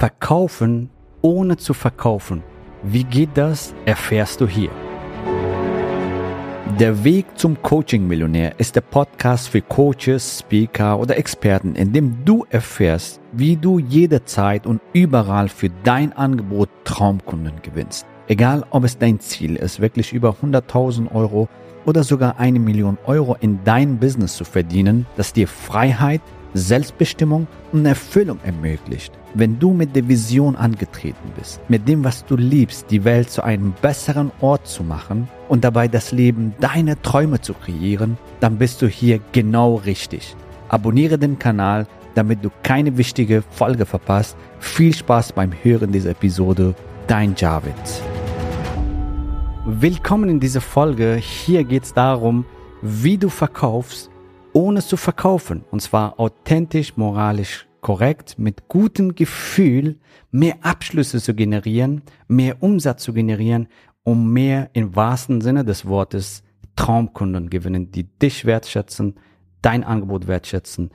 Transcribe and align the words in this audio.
Verkaufen 0.00 0.88
ohne 1.20 1.58
zu 1.58 1.74
verkaufen. 1.74 2.42
Wie 2.82 3.04
geht 3.04 3.28
das, 3.34 3.74
erfährst 3.84 4.40
du 4.40 4.48
hier. 4.48 4.70
Der 6.78 7.04
Weg 7.04 7.26
zum 7.34 7.60
Coaching-Millionär 7.60 8.58
ist 8.58 8.76
der 8.76 8.80
Podcast 8.80 9.50
für 9.50 9.60
Coaches, 9.60 10.38
Speaker 10.38 10.98
oder 10.98 11.18
Experten, 11.18 11.74
in 11.74 11.92
dem 11.92 12.24
du 12.24 12.46
erfährst, 12.48 13.20
wie 13.32 13.58
du 13.58 13.78
jederzeit 13.78 14.66
und 14.66 14.80
überall 14.94 15.50
für 15.50 15.68
dein 15.84 16.14
Angebot 16.14 16.70
Traumkunden 16.84 17.60
gewinnst. 17.60 18.06
Egal, 18.26 18.64
ob 18.70 18.84
es 18.84 18.96
dein 18.96 19.20
Ziel 19.20 19.56
ist, 19.56 19.80
wirklich 19.80 20.14
über 20.14 20.34
100.000 20.42 21.14
Euro 21.14 21.50
oder 21.84 22.04
sogar 22.04 22.38
eine 22.38 22.58
Million 22.58 22.96
Euro 23.04 23.36
in 23.38 23.60
dein 23.64 23.98
Business 23.98 24.34
zu 24.34 24.44
verdienen, 24.44 25.04
das 25.18 25.34
dir 25.34 25.46
Freiheit, 25.46 26.22
Selbstbestimmung 26.54 27.46
und 27.72 27.86
Erfüllung 27.86 28.38
ermöglicht. 28.44 29.12
Wenn 29.34 29.58
du 29.58 29.72
mit 29.72 29.94
der 29.94 30.08
Vision 30.08 30.56
angetreten 30.56 31.32
bist, 31.36 31.60
mit 31.68 31.86
dem, 31.86 32.02
was 32.02 32.24
du 32.24 32.36
liebst, 32.36 32.90
die 32.90 33.04
Welt 33.04 33.30
zu 33.30 33.42
einem 33.42 33.72
besseren 33.80 34.32
Ort 34.40 34.66
zu 34.66 34.82
machen 34.82 35.28
und 35.48 35.62
dabei 35.62 35.86
das 35.86 36.10
Leben 36.10 36.54
deiner 36.60 37.00
Träume 37.00 37.40
zu 37.40 37.54
kreieren, 37.54 38.18
dann 38.40 38.58
bist 38.58 38.82
du 38.82 38.88
hier 38.88 39.20
genau 39.32 39.76
richtig. 39.76 40.34
Abonniere 40.68 41.18
den 41.18 41.38
Kanal, 41.38 41.86
damit 42.14 42.44
du 42.44 42.50
keine 42.62 42.96
wichtige 42.96 43.42
Folge 43.50 43.86
verpasst. 43.86 44.36
Viel 44.58 44.94
Spaß 44.94 45.32
beim 45.32 45.52
Hören 45.62 45.92
dieser 45.92 46.10
Episode. 46.10 46.74
Dein 47.06 47.34
Javid. 47.36 47.74
Willkommen 49.66 50.28
in 50.28 50.40
dieser 50.40 50.60
Folge. 50.60 51.14
Hier 51.16 51.64
geht 51.64 51.84
es 51.84 51.94
darum, 51.94 52.44
wie 52.82 53.18
du 53.18 53.28
verkaufst, 53.28 54.09
ohne 54.60 54.82
zu 54.82 54.96
verkaufen. 54.96 55.64
Und 55.70 55.80
zwar 55.80 56.20
authentisch, 56.20 56.96
moralisch 56.96 57.66
korrekt, 57.80 58.38
mit 58.38 58.68
gutem 58.68 59.14
Gefühl 59.14 59.98
mehr 60.30 60.56
Abschlüsse 60.62 61.20
zu 61.20 61.34
generieren, 61.34 62.02
mehr 62.28 62.62
Umsatz 62.62 63.02
zu 63.02 63.12
generieren, 63.12 63.68
um 64.02 64.32
mehr 64.32 64.70
im 64.74 64.94
wahrsten 64.94 65.40
Sinne 65.40 65.64
des 65.64 65.86
Wortes 65.86 66.42
Traumkunden 66.76 67.50
gewinnen, 67.50 67.90
die 67.90 68.04
dich 68.04 68.44
wertschätzen, 68.44 69.18
dein 69.62 69.82
Angebot 69.82 70.26
wertschätzen 70.26 70.90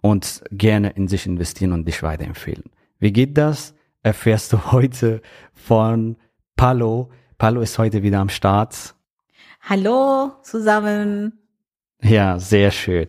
und 0.00 0.42
gerne 0.50 0.90
in 0.90 1.08
sich 1.08 1.26
investieren 1.26 1.72
und 1.72 1.86
dich 1.86 2.02
weiterempfehlen. 2.02 2.64
Wie 2.98 3.12
geht 3.12 3.36
das? 3.36 3.74
Erfährst 4.02 4.52
du 4.52 4.72
heute 4.72 5.22
von 5.54 6.16
Palo. 6.56 7.10
Palo 7.36 7.60
ist 7.60 7.78
heute 7.78 8.02
wieder 8.02 8.20
am 8.20 8.28
Start. 8.28 8.94
Hallo 9.60 10.32
zusammen. 10.42 11.47
Ja, 12.02 12.38
sehr 12.38 12.70
schön. 12.70 13.08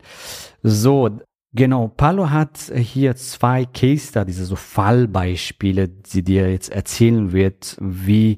So, 0.63 1.19
Genau, 1.51 1.87
Palo 1.87 2.29
hat 2.29 2.59
hier 2.75 3.15
zwei 3.15 3.65
Case 3.65 4.23
diese 4.23 4.45
so 4.45 4.55
Fallbeispiele, 4.55 5.87
die 5.87 6.21
dir 6.21 6.51
jetzt 6.51 6.71
erzählen 6.71 7.31
wird, 7.31 7.75
wie 7.81 8.37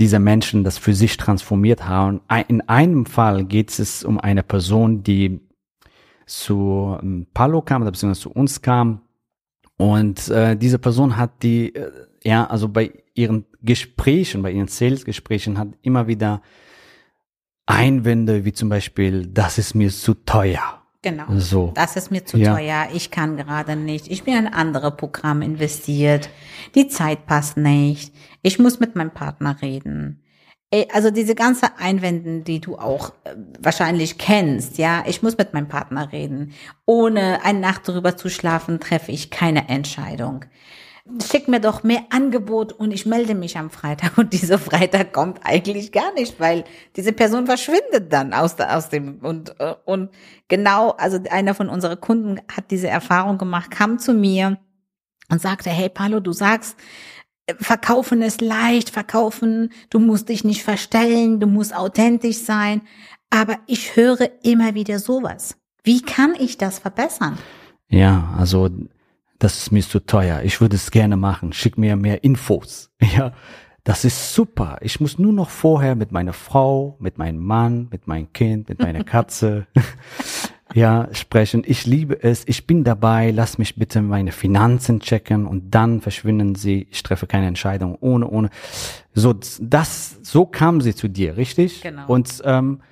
diese 0.00 0.18
Menschen 0.18 0.64
das 0.64 0.76
für 0.76 0.92
sich 0.92 1.16
transformiert 1.16 1.86
haben. 1.86 2.22
In 2.48 2.60
einem 2.62 3.06
Fall 3.06 3.44
geht 3.44 3.78
es 3.78 4.02
um 4.02 4.18
eine 4.18 4.42
Person, 4.42 5.04
die 5.04 5.40
zu 6.26 6.98
ähm, 7.00 7.26
Palo 7.34 7.62
kam, 7.62 7.84
beziehungsweise 7.84 8.22
zu 8.22 8.32
uns 8.32 8.62
kam. 8.62 9.02
Und 9.76 10.28
äh, 10.28 10.56
diese 10.56 10.78
Person 10.78 11.16
hat 11.16 11.42
die, 11.42 11.74
äh, 11.74 11.90
ja, 12.24 12.46
also 12.46 12.68
bei 12.68 12.92
ihren 13.14 13.46
Gesprächen, 13.62 14.42
bei 14.42 14.52
ihren 14.52 14.68
Sales-Gesprächen 14.68 15.58
hat 15.58 15.68
immer 15.82 16.06
wieder 16.06 16.42
Einwände, 17.70 18.44
wie 18.44 18.52
zum 18.52 18.68
Beispiel, 18.68 19.26
das 19.26 19.58
ist 19.58 19.74
mir 19.74 19.90
zu 19.90 20.14
teuer 20.14 20.80
Genau. 21.02 21.24
So. 21.36 21.72
Das 21.74 21.96
ist 21.96 22.10
mir 22.10 22.26
zu 22.26 22.36
ja. 22.36 22.54
teuer. 22.54 22.88
Ich 22.92 23.10
kann 23.10 23.36
gerade 23.36 23.74
nicht. 23.74 24.10
Ich 24.10 24.24
bin 24.24 24.36
in 24.36 24.46
andere 24.46 24.90
Programme 24.90 25.44
investiert. 25.44 26.28
Die 26.74 26.88
Zeit 26.88 27.26
passt 27.26 27.56
nicht. 27.56 28.14
Ich 28.42 28.58
muss 28.58 28.80
mit 28.80 28.96
meinem 28.96 29.10
Partner 29.10 29.56
reden. 29.62 30.22
Also 30.92 31.10
diese 31.10 31.34
ganze 31.34 31.78
Einwände, 31.78 32.42
die 32.42 32.60
du 32.60 32.78
auch 32.78 33.12
äh, 33.24 33.34
wahrscheinlich 33.58 34.18
kennst, 34.18 34.78
ja, 34.78 35.02
ich 35.04 35.20
muss 35.20 35.36
mit 35.36 35.52
meinem 35.52 35.66
Partner 35.66 36.12
reden. 36.12 36.52
Ohne 36.86 37.42
eine 37.42 37.58
Nacht 37.58 37.88
darüber 37.88 38.16
zu 38.16 38.28
schlafen, 38.28 38.78
treffe 38.78 39.10
ich 39.10 39.30
keine 39.30 39.68
Entscheidung 39.68 40.44
schick 41.22 41.48
mir 41.48 41.60
doch 41.60 41.82
mehr 41.82 42.04
Angebot 42.10 42.72
und 42.72 42.90
ich 42.90 43.06
melde 43.06 43.34
mich 43.34 43.56
am 43.58 43.70
Freitag. 43.70 44.18
Und 44.18 44.32
dieser 44.32 44.58
Freitag 44.58 45.12
kommt 45.12 45.40
eigentlich 45.44 45.92
gar 45.92 46.12
nicht, 46.14 46.38
weil 46.40 46.64
diese 46.96 47.12
Person 47.12 47.46
verschwindet 47.46 48.12
dann 48.12 48.32
aus, 48.32 48.58
aus 48.58 48.88
dem, 48.88 49.18
und, 49.20 49.58
äh, 49.60 49.74
und 49.84 50.10
genau, 50.48 50.90
also 50.90 51.18
einer 51.30 51.54
von 51.54 51.68
unseren 51.68 52.00
Kunden 52.00 52.40
hat 52.54 52.70
diese 52.70 52.88
Erfahrung 52.88 53.38
gemacht, 53.38 53.70
kam 53.70 53.98
zu 53.98 54.12
mir 54.12 54.58
und 55.30 55.40
sagte, 55.40 55.70
hey 55.70 55.88
Paulo, 55.88 56.20
du 56.20 56.32
sagst, 56.32 56.76
äh, 57.46 57.54
Verkaufen 57.58 58.22
ist 58.22 58.40
leicht, 58.40 58.90
verkaufen, 58.90 59.72
du 59.90 59.98
musst 59.98 60.28
dich 60.28 60.44
nicht 60.44 60.62
verstellen, 60.62 61.40
du 61.40 61.46
musst 61.46 61.74
authentisch 61.74 62.38
sein. 62.38 62.82
Aber 63.30 63.58
ich 63.66 63.96
höre 63.96 64.28
immer 64.42 64.74
wieder 64.74 64.98
sowas. 64.98 65.56
Wie 65.84 66.02
kann 66.02 66.34
ich 66.38 66.58
das 66.58 66.78
verbessern? 66.78 67.38
Ja, 67.88 68.34
also 68.38 68.68
das 69.40 69.56
ist 69.56 69.72
mir 69.72 69.82
zu 69.82 69.98
teuer, 70.00 70.42
ich 70.44 70.60
würde 70.60 70.76
es 70.76 70.90
gerne 70.90 71.16
machen, 71.16 71.52
schick 71.52 71.76
mir 71.76 71.96
mehr 71.96 72.22
Infos. 72.22 72.90
Ja, 73.16 73.32
das 73.82 74.04
ist 74.04 74.34
super. 74.34 74.78
Ich 74.82 75.00
muss 75.00 75.18
nur 75.18 75.32
noch 75.32 75.48
vorher 75.48 75.96
mit 75.96 76.12
meiner 76.12 76.34
Frau, 76.34 76.96
mit 77.00 77.16
meinem 77.16 77.38
Mann, 77.38 77.88
mit 77.90 78.06
meinem 78.06 78.32
Kind, 78.32 78.68
mit 78.68 78.78
meiner 78.78 79.02
Katze, 79.14 79.66
ja, 80.74 81.08
sprechen. 81.12 81.62
Ich 81.66 81.86
liebe 81.86 82.22
es. 82.22 82.46
Ich 82.46 82.66
bin 82.66 82.84
dabei. 82.84 83.30
Lass 83.30 83.56
mich 83.56 83.76
bitte 83.76 84.02
meine 84.02 84.32
Finanzen 84.32 85.00
checken 85.00 85.46
und 85.46 85.74
dann 85.74 86.02
verschwinden 86.02 86.54
sie. 86.54 86.86
Ich 86.90 87.02
treffe 87.02 87.26
keine 87.26 87.46
Entscheidung 87.46 87.96
ohne, 88.00 88.28
ohne. 88.28 88.50
So, 89.14 89.34
das, 89.60 90.18
so 90.22 90.44
kam 90.44 90.82
sie 90.82 90.94
zu 90.94 91.08
dir, 91.08 91.38
richtig? 91.38 91.80
Genau. 91.80 92.06
Und, 92.06 92.42
ähm, 92.44 92.82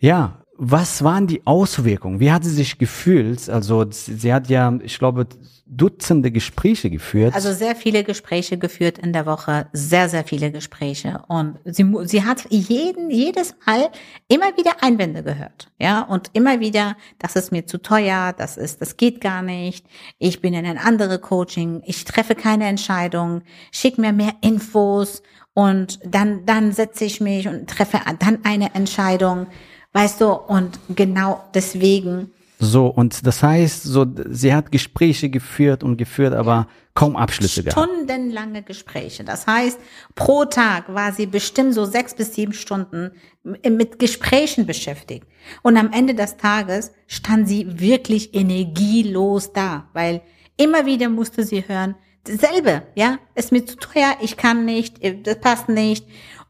ja, 0.00 0.43
was 0.56 1.02
waren 1.02 1.26
die 1.26 1.46
Auswirkungen? 1.46 2.20
Wie 2.20 2.30
hat 2.30 2.44
sie 2.44 2.50
sich 2.50 2.78
gefühlt? 2.78 3.48
Also 3.48 3.84
sie 3.90 4.32
hat 4.32 4.48
ja, 4.48 4.72
ich 4.82 4.98
glaube, 4.98 5.26
Dutzende 5.66 6.30
Gespräche 6.30 6.90
geführt. 6.90 7.34
Also 7.34 7.54
sehr 7.54 7.74
viele 7.74 8.04
Gespräche 8.04 8.58
geführt 8.58 8.98
in 8.98 9.14
der 9.14 9.24
Woche, 9.24 9.66
sehr, 9.72 10.10
sehr 10.10 10.22
viele 10.22 10.52
Gespräche. 10.52 11.22
Und 11.26 11.58
sie, 11.64 11.90
sie 12.02 12.22
hat 12.22 12.44
jeden, 12.50 13.10
jedes 13.10 13.54
Mal 13.66 13.88
immer 14.28 14.56
wieder 14.58 14.82
Einwände 14.82 15.22
gehört. 15.22 15.72
Ja, 15.80 16.02
und 16.02 16.28
immer 16.34 16.60
wieder, 16.60 16.96
das 17.18 17.34
ist 17.34 17.50
mir 17.50 17.66
zu 17.66 17.80
teuer, 17.80 18.34
das 18.36 18.58
ist, 18.58 18.82
das 18.82 18.98
geht 18.98 19.22
gar 19.22 19.40
nicht. 19.40 19.86
Ich 20.18 20.42
bin 20.42 20.52
in 20.52 20.66
ein 20.66 20.76
andere 20.76 21.18
Coaching, 21.18 21.82
ich 21.86 22.04
treffe 22.04 22.34
keine 22.34 22.66
Entscheidung, 22.66 23.40
schick 23.72 23.96
mir 23.96 24.12
mehr 24.12 24.34
Infos 24.42 25.22
und 25.54 25.98
dann, 26.04 26.44
dann 26.44 26.72
setze 26.72 27.06
ich 27.06 27.22
mich 27.22 27.48
und 27.48 27.70
treffe 27.70 28.00
dann 28.18 28.40
eine 28.44 28.74
Entscheidung. 28.74 29.46
Weißt 29.94 30.20
du, 30.20 30.32
und 30.32 30.78
genau 30.94 31.44
deswegen 31.54 32.30
so, 32.60 32.86
und 32.86 33.26
das 33.26 33.42
heißt, 33.42 33.82
so, 33.82 34.06
sie 34.30 34.54
hat 34.54 34.70
Gespräche 34.70 35.28
geführt 35.28 35.82
und 35.82 35.96
geführt, 35.96 36.32
aber 36.34 36.68
kaum 36.94 37.16
Abschlüsse 37.16 37.64
gehabt. 37.64 37.78
Stundenlange 37.78 38.62
Gespräche. 38.62 39.24
Das 39.24 39.46
heißt, 39.46 39.78
pro 40.14 40.44
Tag 40.44 40.92
war 40.94 41.12
sie 41.12 41.26
bestimmt 41.26 41.74
so 41.74 41.84
sechs 41.84 42.14
bis 42.14 42.34
sieben 42.34 42.52
Stunden 42.52 43.10
mit 43.42 43.98
Gesprächen 43.98 44.66
beschäftigt. 44.66 45.26
Und 45.62 45.76
am 45.76 45.92
Ende 45.92 46.14
des 46.14 46.36
Tages 46.36 46.92
stand 47.06 47.48
sie 47.48 47.80
wirklich 47.80 48.34
energielos 48.34 49.52
da, 49.52 49.88
weil 49.92 50.22
immer 50.56 50.86
wieder 50.86 51.08
musste 51.08 51.42
sie 51.42 51.66
hören, 51.66 51.96
dasselbe, 52.22 52.82
ja, 52.94 53.18
ist 53.34 53.52
mir 53.52 53.66
zu 53.66 53.76
teuer, 53.76 54.16
ich 54.22 54.36
kann 54.36 54.64
nicht, 54.64 55.00
das 55.26 55.40
passt 55.40 55.68
nicht. 55.68 56.06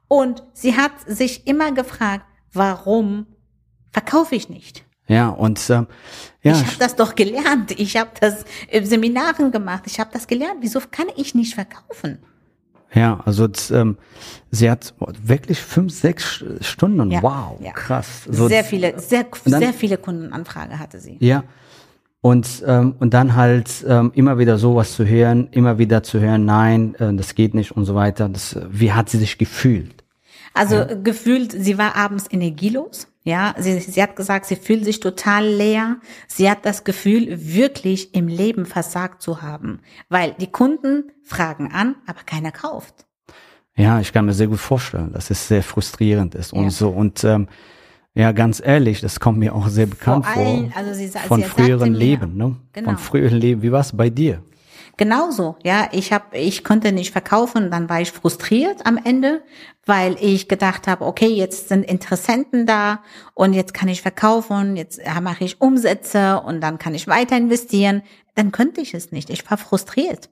Und 0.06 0.44
sie 0.52 0.76
hat 0.76 0.92
sich 1.06 1.46
immer 1.46 1.72
gefragt, 1.72 2.26
warum 2.52 3.26
verkaufe 3.94 4.34
ich 4.34 4.48
nicht? 4.48 4.84
Ja, 5.06 5.28
und 5.28 5.70
ähm, 5.70 5.86
ja. 6.42 6.52
Ich 6.52 6.66
habe 6.66 6.76
das 6.78 6.96
doch 6.96 7.14
gelernt. 7.14 7.78
Ich 7.78 7.96
habe 7.96 8.10
das 8.20 8.44
in 8.68 8.84
Seminaren 8.84 9.52
gemacht. 9.52 9.84
Ich 9.86 10.00
habe 10.00 10.10
das 10.12 10.26
gelernt. 10.26 10.56
Wieso 10.60 10.80
kann 10.90 11.06
ich 11.16 11.34
nicht 11.34 11.54
verkaufen? 11.54 12.18
Ja, 12.92 13.20
also 13.24 13.48
ähm, 13.70 13.96
sie 14.50 14.70
hat 14.70 14.94
wirklich 15.22 15.60
fünf, 15.60 15.92
sechs 15.92 16.44
Stunden. 16.60 17.10
Ja, 17.10 17.22
wow, 17.22 17.58
ja. 17.60 17.72
krass. 17.72 18.24
So, 18.28 18.48
sehr 18.48 18.64
viele, 18.64 18.98
sehr, 18.98 19.26
dann, 19.44 19.60
sehr 19.60 19.72
viele 19.72 19.98
Kundenanfrage 19.98 20.78
hatte 20.78 21.00
sie. 21.00 21.16
Ja. 21.20 21.44
Und, 22.20 22.64
ähm, 22.66 22.94
und 23.00 23.12
dann 23.12 23.34
halt 23.36 23.84
ähm, 23.86 24.10
immer 24.14 24.38
wieder 24.38 24.58
sowas 24.58 24.94
zu 24.94 25.04
hören, 25.04 25.48
immer 25.50 25.78
wieder 25.78 26.02
zu 26.02 26.20
hören, 26.20 26.46
nein, 26.46 26.94
äh, 26.94 27.12
das 27.14 27.34
geht 27.34 27.52
nicht 27.52 27.72
und 27.72 27.84
so 27.84 27.94
weiter. 27.94 28.28
Das, 28.28 28.56
wie 28.70 28.92
hat 28.92 29.10
sie 29.10 29.18
sich 29.18 29.36
gefühlt? 29.38 30.02
Also 30.54 30.76
ja. 30.76 30.94
gefühlt, 30.94 31.52
sie 31.52 31.76
war 31.76 31.96
abends 31.96 32.26
energielos. 32.30 33.08
Ja, 33.26 33.54
sie, 33.58 33.80
sie 33.80 34.02
hat 34.02 34.16
gesagt, 34.16 34.44
sie 34.44 34.56
fühlt 34.56 34.84
sich 34.84 35.00
total 35.00 35.46
leer. 35.46 35.96
Sie 36.28 36.50
hat 36.50 36.66
das 36.66 36.84
Gefühl, 36.84 37.26
wirklich 37.30 38.14
im 38.14 38.28
Leben 38.28 38.66
versagt 38.66 39.22
zu 39.22 39.40
haben, 39.40 39.80
weil 40.10 40.34
die 40.38 40.52
Kunden 40.52 41.10
fragen 41.22 41.72
an, 41.72 41.96
aber 42.06 42.20
keiner 42.26 42.52
kauft. 42.52 43.06
Ja, 43.76 43.98
ich 43.98 44.12
kann 44.12 44.26
mir 44.26 44.34
sehr 44.34 44.46
gut 44.46 44.60
vorstellen, 44.60 45.12
dass 45.12 45.30
es 45.30 45.48
sehr 45.48 45.62
frustrierend 45.62 46.34
ist 46.34 46.52
und 46.52 46.64
ja. 46.64 46.70
so 46.70 46.90
und 46.90 47.24
ähm, 47.24 47.48
ja, 48.14 48.30
ganz 48.30 48.62
ehrlich, 48.64 49.00
das 49.00 49.18
kommt 49.18 49.38
mir 49.38 49.54
auch 49.54 49.68
sehr 49.68 49.86
bekannt 49.86 50.26
vor. 50.26 50.46
Allen, 50.46 50.72
also 50.76 50.94
sie, 50.94 51.08
von 51.08 51.40
sie 51.40 51.48
früheren 51.48 51.94
Leben, 51.94 52.36
ne? 52.36 52.56
Genau. 52.72 52.90
Von 52.90 52.98
früheren 52.98 53.38
Leben. 53.38 53.62
Wie 53.62 53.72
war 53.72 53.80
es 53.80 53.96
bei 53.96 54.08
dir? 54.10 54.42
Genauso, 54.96 55.56
ja, 55.64 55.88
ich 55.90 56.12
habe, 56.12 56.38
ich 56.38 56.62
konnte 56.62 56.92
nicht 56.92 57.10
verkaufen, 57.10 57.70
dann 57.70 57.88
war 57.88 58.00
ich 58.00 58.12
frustriert 58.12 58.86
am 58.86 58.96
Ende, 58.96 59.42
weil 59.84 60.16
ich 60.20 60.48
gedacht 60.48 60.86
habe, 60.86 61.04
okay, 61.04 61.26
jetzt 61.26 61.68
sind 61.68 61.84
Interessenten 61.84 62.64
da 62.64 63.02
und 63.34 63.54
jetzt 63.54 63.74
kann 63.74 63.88
ich 63.88 64.02
verkaufen, 64.02 64.76
jetzt 64.76 65.00
mache 65.20 65.44
ich 65.44 65.60
Umsätze 65.60 66.40
und 66.40 66.60
dann 66.60 66.78
kann 66.78 66.94
ich 66.94 67.08
weiter 67.08 67.36
investieren. 67.36 68.02
Dann 68.36 68.52
könnte 68.52 68.80
ich 68.80 68.94
es 68.94 69.10
nicht. 69.10 69.30
Ich 69.30 69.48
war 69.50 69.58
frustriert. 69.58 70.30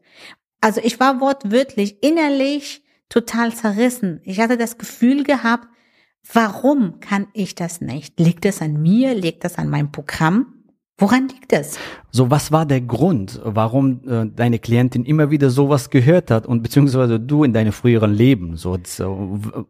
Also 0.60 0.80
ich 0.82 1.00
war 1.00 1.20
wortwörtlich 1.20 2.02
innerlich 2.02 2.84
total 3.08 3.52
zerrissen. 3.52 4.20
Ich 4.24 4.38
hatte 4.38 4.56
das 4.56 4.78
Gefühl 4.78 5.24
gehabt, 5.24 5.66
warum 6.32 7.00
kann 7.00 7.26
ich 7.32 7.56
das 7.56 7.80
nicht? 7.80 8.18
Liegt 8.20 8.44
es 8.44 8.62
an 8.62 8.80
mir? 8.80 9.14
Liegt 9.14 9.44
es 9.44 9.58
an 9.58 9.68
meinem 9.68 9.90
Programm? 9.90 10.62
Woran 10.98 11.26
liegt 11.28 11.52
es? 11.52 11.78
So, 12.14 12.30
was 12.30 12.52
war 12.52 12.66
der 12.66 12.82
Grund, 12.82 13.40
warum 13.42 14.02
äh, 14.06 14.26
deine 14.36 14.58
Klientin 14.58 15.06
immer 15.06 15.30
wieder 15.30 15.48
sowas 15.48 15.88
gehört 15.88 16.30
hat 16.30 16.46
und 16.46 16.62
beziehungsweise 16.62 17.18
du 17.18 17.42
in 17.42 17.54
deinem 17.54 17.72
früheren 17.72 18.12
Leben 18.12 18.58
so 18.58 18.72
und, 18.72 19.00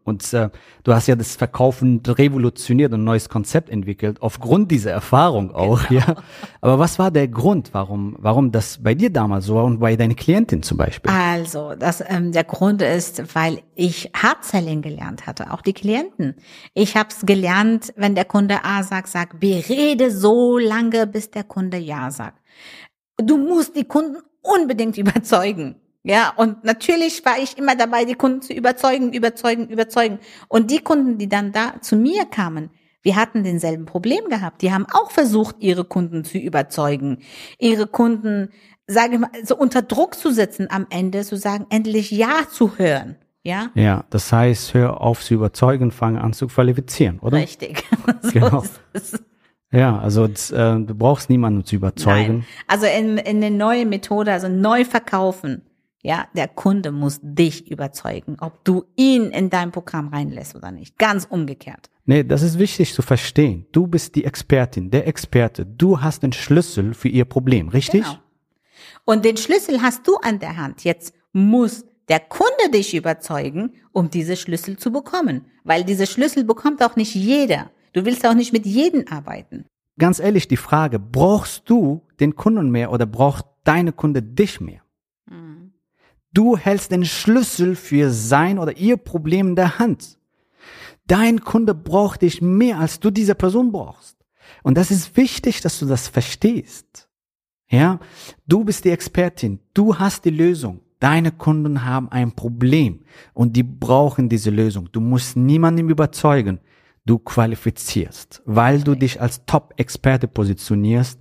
und 0.03 0.33
äh, 0.33 0.49
du 0.83 0.93
hast 0.93 1.07
ja 1.07 1.15
das 1.15 1.37
Verkaufen 1.37 2.01
revolutioniert 2.05 2.91
und 2.91 2.99
ein 2.99 3.05
neues 3.05 3.29
Konzept 3.29 3.69
entwickelt 3.69 4.21
aufgrund 4.21 4.71
dieser 4.71 4.91
Erfahrung 4.91 5.55
auch, 5.55 5.87
genau. 5.87 6.01
ja. 6.01 6.15
Aber 6.59 6.79
was 6.79 6.99
war 6.99 7.11
der 7.11 7.29
Grund, 7.29 7.69
warum 7.71 8.17
warum 8.19 8.51
das 8.51 8.77
bei 8.83 8.93
dir 8.93 9.09
damals 9.09 9.45
so 9.45 9.55
war 9.55 9.63
und 9.63 9.79
bei 9.79 9.95
deiner 9.95 10.15
Klientin 10.15 10.63
zum 10.63 10.75
Beispiel? 10.75 11.09
Also, 11.09 11.75
das 11.79 12.03
ähm, 12.05 12.33
der 12.33 12.43
Grund 12.43 12.81
ist, 12.81 13.35
weil 13.35 13.61
ich 13.75 14.11
Hardselling 14.13 14.81
gelernt 14.81 15.27
hatte, 15.27 15.53
auch 15.53 15.61
die 15.61 15.73
Klienten. 15.73 16.35
Ich 16.73 16.97
habe 16.97 17.07
es 17.09 17.25
gelernt, 17.25 17.93
wenn 17.95 18.15
der 18.15 18.25
Kunde 18.25 18.65
A 18.65 18.83
sagt, 18.83 19.07
sag, 19.07 19.39
berede 19.39 20.11
so 20.11 20.57
lange, 20.57 21.07
bis 21.07 21.31
der 21.31 21.45
Kunde 21.45 21.77
Ja 21.77 22.11
sagt. 22.11 22.32
Du 23.17 23.37
musst 23.37 23.75
die 23.75 23.85
Kunden 23.85 24.17
unbedingt 24.41 24.97
überzeugen. 24.97 25.75
Ja, 26.03 26.33
und 26.35 26.65
natürlich 26.65 27.23
war 27.25 27.39
ich 27.39 27.57
immer 27.57 27.75
dabei, 27.75 28.03
die 28.03 28.15
Kunden 28.15 28.41
zu 28.41 28.53
überzeugen, 28.53 29.13
überzeugen, 29.13 29.69
überzeugen. 29.69 30.19
Und 30.49 30.69
die 30.69 30.79
Kunden, 30.79 31.17
die 31.17 31.29
dann 31.29 31.53
da 31.53 31.75
zu 31.79 31.95
mir 31.95 32.25
kamen, 32.25 32.69
wir 33.01 33.15
hatten 33.15 33.43
denselben 33.43 33.85
Problem 33.85 34.29
gehabt. 34.29 34.61
Die 34.61 34.71
haben 34.73 34.85
auch 34.91 35.11
versucht, 35.11 35.57
ihre 35.59 35.85
Kunden 35.85 36.23
zu 36.25 36.37
überzeugen, 36.37 37.19
ihre 37.57 37.87
Kunden, 37.87 38.49
sage 38.87 39.15
ich 39.15 39.19
mal, 39.19 39.29
so 39.43 39.55
unter 39.55 39.81
Druck 39.81 40.15
zu 40.15 40.31
setzen 40.31 40.67
am 40.69 40.87
Ende, 40.89 41.23
zu 41.23 41.37
sagen, 41.37 41.67
endlich 41.69 42.11
Ja 42.11 42.47
zu 42.49 42.77
hören. 42.77 43.17
Ja? 43.43 43.71
Ja, 43.75 44.05
das 44.09 44.31
heißt, 44.31 44.73
hör 44.73 45.01
auf 45.01 45.21
zu 45.23 45.33
überzeugen, 45.33 45.91
fang 45.91 46.17
an 46.17 46.33
zu 46.33 46.47
qualifizieren, 46.47 47.19
oder? 47.19 47.37
Richtig. 47.37 47.83
so 48.21 48.31
genau. 48.31 48.63
Ja, 49.73 49.97
also 49.97 50.27
das, 50.27 50.51
äh, 50.51 50.79
du 50.79 50.95
brauchst 50.95 51.29
niemanden 51.29 51.65
zu 51.65 51.75
überzeugen. 51.75 52.33
Nein. 52.33 52.45
Also 52.67 52.85
in, 52.85 53.17
in 53.17 53.37
eine 53.37 53.51
neue 53.51 53.85
Methode, 53.85 54.31
also 54.31 54.47
neu 54.47 54.85
verkaufen. 54.85 55.63
Ja, 56.03 56.27
der 56.35 56.49
Kunde 56.49 56.91
muss 56.91 57.19
dich 57.21 57.71
überzeugen, 57.71 58.37
ob 58.39 58.63
du 58.65 58.83
ihn 58.95 59.31
in 59.31 59.49
dein 59.49 59.71
Programm 59.71 60.09
reinlässt 60.09 60.53
oder 60.53 60.69
nicht. 60.69 60.99
Ganz 60.99 61.25
umgekehrt. 61.25 61.89
Nee, 62.05 62.23
das 62.23 62.41
ist 62.43 62.59
wichtig 62.59 62.93
zu 62.93 63.01
verstehen. 63.01 63.65
Du 63.71 63.87
bist 63.87 64.15
die 64.15 64.25
Expertin, 64.25 64.91
der 64.91 65.07
Experte. 65.07 65.65
Du 65.65 66.01
hast 66.01 66.21
den 66.21 66.33
Schlüssel 66.33 66.93
für 66.93 67.07
ihr 67.07 67.25
Problem, 67.25 67.69
richtig? 67.69 68.03
Genau. 68.03 68.17
Und 69.05 69.25
den 69.25 69.37
Schlüssel 69.37 69.81
hast 69.81 70.05
du 70.07 70.17
an 70.17 70.39
der 70.39 70.57
Hand. 70.57 70.83
Jetzt 70.83 71.13
muss 71.31 71.85
der 72.09 72.19
Kunde 72.19 72.69
dich 72.73 72.93
überzeugen, 72.93 73.73
um 73.93 74.09
diese 74.09 74.35
Schlüssel 74.35 74.77
zu 74.77 74.91
bekommen. 74.91 75.45
Weil 75.63 75.85
diese 75.85 76.05
Schlüssel 76.05 76.43
bekommt 76.43 76.83
auch 76.83 76.97
nicht 76.97 77.15
jeder. 77.15 77.71
Du 77.93 78.05
willst 78.05 78.25
auch 78.25 78.33
nicht 78.33 78.53
mit 78.53 78.65
jedem 78.65 79.05
arbeiten. 79.09 79.65
Ganz 79.99 80.19
ehrlich, 80.19 80.47
die 80.47 80.57
Frage, 80.57 80.99
brauchst 80.99 81.69
du 81.69 82.01
den 82.19 82.35
Kunden 82.35 82.71
mehr 82.71 82.91
oder 82.91 83.05
braucht 83.05 83.45
deine 83.63 83.91
Kunde 83.93 84.23
dich 84.23 84.59
mehr? 84.59 84.81
Mhm. 85.29 85.73
Du 86.33 86.57
hältst 86.57 86.91
den 86.91 87.05
Schlüssel 87.05 87.75
für 87.75 88.09
sein 88.09 88.57
oder 88.57 88.75
ihr 88.77 88.97
Problem 88.97 89.49
in 89.49 89.55
der 89.55 89.77
Hand. 89.77 90.17
Dein 91.05 91.41
Kunde 91.41 91.75
braucht 91.75 92.23
dich 92.23 92.41
mehr, 92.41 92.79
als 92.79 92.99
du 92.99 93.11
diese 93.11 93.35
Person 93.35 93.71
brauchst. 93.71 94.17
Und 94.63 94.77
das 94.77 94.89
ist 94.89 95.15
wichtig, 95.15 95.61
dass 95.61 95.79
du 95.79 95.85
das 95.85 96.07
verstehst. 96.07 97.07
Ja, 97.69 97.99
du 98.47 98.63
bist 98.63 98.85
die 98.85 98.89
Expertin, 98.89 99.59
du 99.73 99.97
hast 99.97 100.25
die 100.25 100.31
Lösung. 100.31 100.81
Deine 100.99 101.31
Kunden 101.31 101.83
haben 101.83 102.09
ein 102.09 102.31
Problem 102.31 103.01
und 103.33 103.55
die 103.55 103.63
brauchen 103.63 104.29
diese 104.29 104.49
Lösung. 104.49 104.89
Du 104.91 105.01
musst 105.01 105.35
niemandem 105.35 105.89
überzeugen 105.89 106.59
du 107.05 107.19
qualifizierst, 107.19 108.41
weil 108.45 108.81
du 108.81 108.95
dich 108.95 109.19
als 109.21 109.45
Top-Experte 109.45 110.27
positionierst 110.27 111.19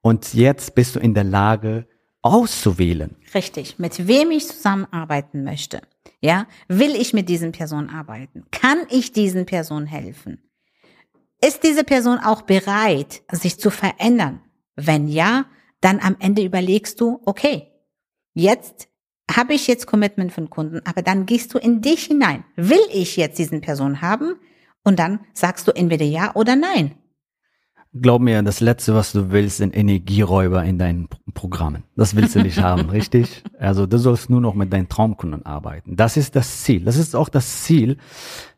und 0.00 0.34
jetzt 0.34 0.74
bist 0.74 0.96
du 0.96 1.00
in 1.00 1.14
der 1.14 1.24
Lage 1.24 1.86
auszuwählen. 2.22 3.16
Richtig, 3.34 3.78
mit 3.78 4.06
wem 4.06 4.30
ich 4.30 4.46
zusammenarbeiten 4.46 5.44
möchte. 5.44 5.82
Ja, 6.20 6.46
will 6.68 6.94
ich 6.94 7.12
mit 7.12 7.28
diesen 7.28 7.52
Personen 7.52 7.90
arbeiten? 7.90 8.44
Kann 8.50 8.78
ich 8.88 9.12
diesen 9.12 9.44
Personen 9.44 9.86
helfen? 9.86 10.38
Ist 11.44 11.62
diese 11.62 11.84
Person 11.84 12.18
auch 12.18 12.42
bereit, 12.42 13.22
sich 13.30 13.60
zu 13.60 13.70
verändern? 13.70 14.40
Wenn 14.76 15.08
ja, 15.08 15.44
dann 15.80 16.00
am 16.00 16.16
Ende 16.18 16.42
überlegst 16.42 17.00
du, 17.00 17.20
okay, 17.26 17.72
jetzt 18.32 18.88
habe 19.30 19.52
ich 19.52 19.66
jetzt 19.66 19.86
Commitment 19.86 20.32
von 20.32 20.48
Kunden, 20.48 20.80
aber 20.86 21.02
dann 21.02 21.26
gehst 21.26 21.52
du 21.52 21.58
in 21.58 21.82
dich 21.82 22.04
hinein. 22.04 22.44
Will 22.56 22.80
ich 22.90 23.16
jetzt 23.16 23.38
diesen 23.38 23.60
Person 23.60 24.00
haben? 24.00 24.36
Und 24.84 24.98
dann 24.98 25.20
sagst 25.32 25.66
du 25.66 25.72
entweder 25.72 26.04
ja 26.04 26.32
oder 26.34 26.56
nein. 26.56 26.92
Glaub 27.96 28.20
mir, 28.20 28.42
das 28.42 28.58
Letzte, 28.60 28.94
was 28.94 29.12
du 29.12 29.30
willst, 29.30 29.58
sind 29.58 29.74
Energieräuber 29.74 30.64
in 30.64 30.78
deinen 30.78 31.08
Programmen. 31.32 31.84
Das 31.96 32.16
willst 32.16 32.34
du 32.34 32.42
nicht 32.42 32.58
haben, 32.58 32.90
richtig? 32.90 33.44
Also 33.58 33.86
du 33.86 33.98
sollst 33.98 34.30
nur 34.30 34.40
noch 34.40 34.54
mit 34.54 34.72
deinen 34.72 34.88
Traumkunden 34.88 35.46
arbeiten. 35.46 35.94
Das 35.96 36.16
ist 36.16 36.34
das 36.34 36.64
Ziel. 36.64 36.84
Das 36.84 36.96
ist 36.96 37.14
auch 37.14 37.28
das 37.28 37.62
Ziel, 37.62 37.98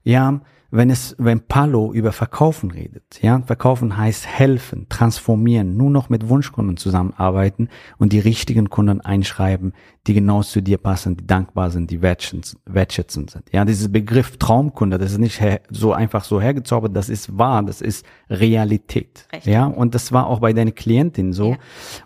ja, 0.04 0.40
wenn 0.70 0.90
es, 0.90 1.14
wenn 1.18 1.40
Palo 1.40 1.92
über 1.92 2.12
Verkaufen 2.12 2.70
redet, 2.70 3.20
ja, 3.22 3.40
Verkaufen 3.42 3.96
heißt 3.96 4.26
helfen, 4.26 4.86
transformieren, 4.88 5.76
nur 5.76 5.90
noch 5.90 6.08
mit 6.08 6.28
Wunschkunden 6.28 6.76
zusammenarbeiten 6.76 7.68
und 7.98 8.12
die 8.12 8.18
richtigen 8.18 8.70
Kunden 8.70 9.00
einschreiben, 9.00 9.72
die 10.06 10.14
genau 10.14 10.42
zu 10.42 10.60
dir 10.60 10.78
passen, 10.78 11.16
die 11.16 11.26
dankbar 11.26 11.70
sind, 11.70 11.90
die 11.90 12.02
wertschätzend 12.02 13.30
sind. 13.30 13.44
Ja, 13.52 13.64
dieses 13.64 13.90
Begriff 13.90 14.36
Traumkunde, 14.36 14.98
das 14.98 15.12
ist 15.12 15.18
nicht 15.18 15.40
so 15.70 15.92
einfach 15.92 16.24
so 16.24 16.40
hergezaubert, 16.40 16.94
das 16.94 17.08
ist 17.08 17.38
wahr, 17.38 17.62
das 17.62 17.80
ist 17.80 18.06
Realität. 18.30 19.26
Richtig. 19.32 19.52
Ja, 19.52 19.66
und 19.66 19.94
das 19.94 20.12
war 20.12 20.26
auch 20.26 20.40
bei 20.40 20.52
deiner 20.52 20.72
Klientin 20.72 21.32
so. 21.32 21.50
Ja. 21.50 21.56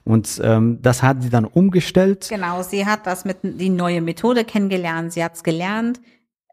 Und 0.05 0.41
ähm, 0.43 0.79
das 0.83 1.03
hat 1.03 1.23
sie 1.23 1.31
dann 1.31 1.45
umgestellt. 1.45 2.29
Genau, 2.31 2.63
sie 2.63 2.87
hat 2.87 3.07
das 3.07 3.25
mit 3.25 3.39
die 3.43 3.71
neue 3.71 4.01
Methode 4.01 4.45
kennengelernt, 4.45 5.13
sie 5.13 5.23
hat 5.25 5.35
es 5.35 5.43
gelernt, 5.43 6.01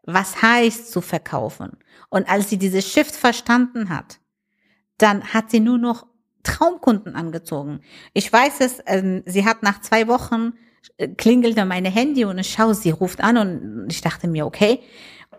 was 0.08 0.40
heißt 0.40 0.90
zu 0.90 1.02
verkaufen. 1.02 1.76
Und 2.08 2.28
als 2.28 2.48
sie 2.48 2.56
diese 2.56 2.80
Shift 2.80 3.14
verstanden 3.14 3.90
hat, 3.90 4.20
dann 4.96 5.22
hat 5.34 5.50
sie 5.50 5.60
nur 5.60 5.76
noch 5.78 6.06
Traumkunden 6.42 7.14
angezogen. 7.14 7.80
Ich 8.14 8.32
weiß 8.32 8.60
es, 8.60 8.78
äh, 8.80 9.22
sie 9.26 9.44
hat 9.44 9.62
nach 9.62 9.82
zwei 9.82 10.08
Wochen 10.08 10.54
äh, 10.96 11.08
klingelte 11.08 11.66
meine 11.66 11.90
Handy 11.90 12.24
und 12.24 12.38
ich 12.38 12.50
schaue, 12.50 12.74
sie 12.74 12.90
ruft 12.90 13.20
an 13.22 13.36
und 13.36 13.92
ich 13.92 14.00
dachte 14.00 14.28
mir, 14.28 14.46
okay. 14.46 14.80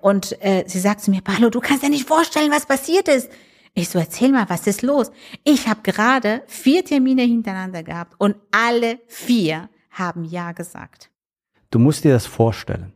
Und 0.01 0.39
äh, 0.43 0.65
sie 0.67 0.79
sagt 0.79 1.01
zu 1.01 1.09
mir, 1.09 1.21
Palo, 1.21 1.49
du 1.49 1.61
kannst 1.61 1.83
dir 1.83 1.89
nicht 1.89 2.07
vorstellen, 2.07 2.51
was 2.51 2.67
passiert 2.67 3.07
ist. 3.07 3.29
Ich 3.73 3.89
so, 3.89 3.97
erzähl 3.97 4.31
mal, 4.31 4.49
was 4.49 4.67
ist 4.67 4.83
los? 4.83 5.11
Ich 5.43 5.67
habe 5.67 5.81
gerade 5.81 6.43
vier 6.45 6.85
Termine 6.85 7.23
hintereinander 7.23 7.81
gehabt 7.81 8.13
und 8.19 8.35
alle 8.51 8.99
vier 9.07 9.69
haben 9.89 10.25
Ja 10.25 10.51
gesagt. 10.51 11.09
Du 11.71 11.79
musst 11.79 12.03
dir 12.03 12.13
das 12.13 12.27
vorstellen 12.27 12.93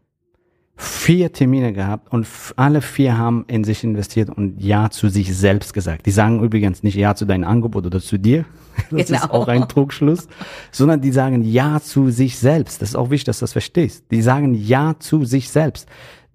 vier 0.76 1.32
Termine 1.32 1.72
gehabt 1.72 2.12
und 2.12 2.28
alle 2.56 2.82
vier 2.82 3.18
haben 3.18 3.46
in 3.48 3.64
sich 3.64 3.84
investiert 3.84 4.30
und 4.30 4.60
Ja 4.60 4.90
zu 4.90 5.10
sich 5.10 5.36
selbst 5.36 5.74
gesagt. 5.74 6.06
Die 6.06 6.12
sagen 6.12 6.42
übrigens 6.44 6.82
nicht 6.82 6.96
Ja 6.96 7.16
zu 7.16 7.26
deinem 7.26 7.44
Angebot 7.44 7.86
oder 7.86 8.00
zu 8.00 8.18
dir. 8.18 8.46
Das 8.90 9.06
genau. 9.06 9.20
ist 9.20 9.30
auch 9.30 9.48
ein 9.48 9.68
Trugschluss. 9.68 10.28
Sondern 10.72 11.00
die 11.00 11.12
sagen 11.12 11.44
Ja 11.44 11.80
zu 11.80 12.10
sich 12.10 12.40
selbst. 12.40 12.82
Das 12.82 12.90
ist 12.90 12.96
auch 12.96 13.12
wichtig, 13.12 13.26
dass 13.26 13.40
du 13.40 13.44
das 13.44 13.52
verstehst. 13.52 14.06
Die 14.10 14.24
sagen 14.24 14.56
Ja 14.56 14.96
zu 14.98 15.26
sich 15.26 15.52
selbst 15.52 15.88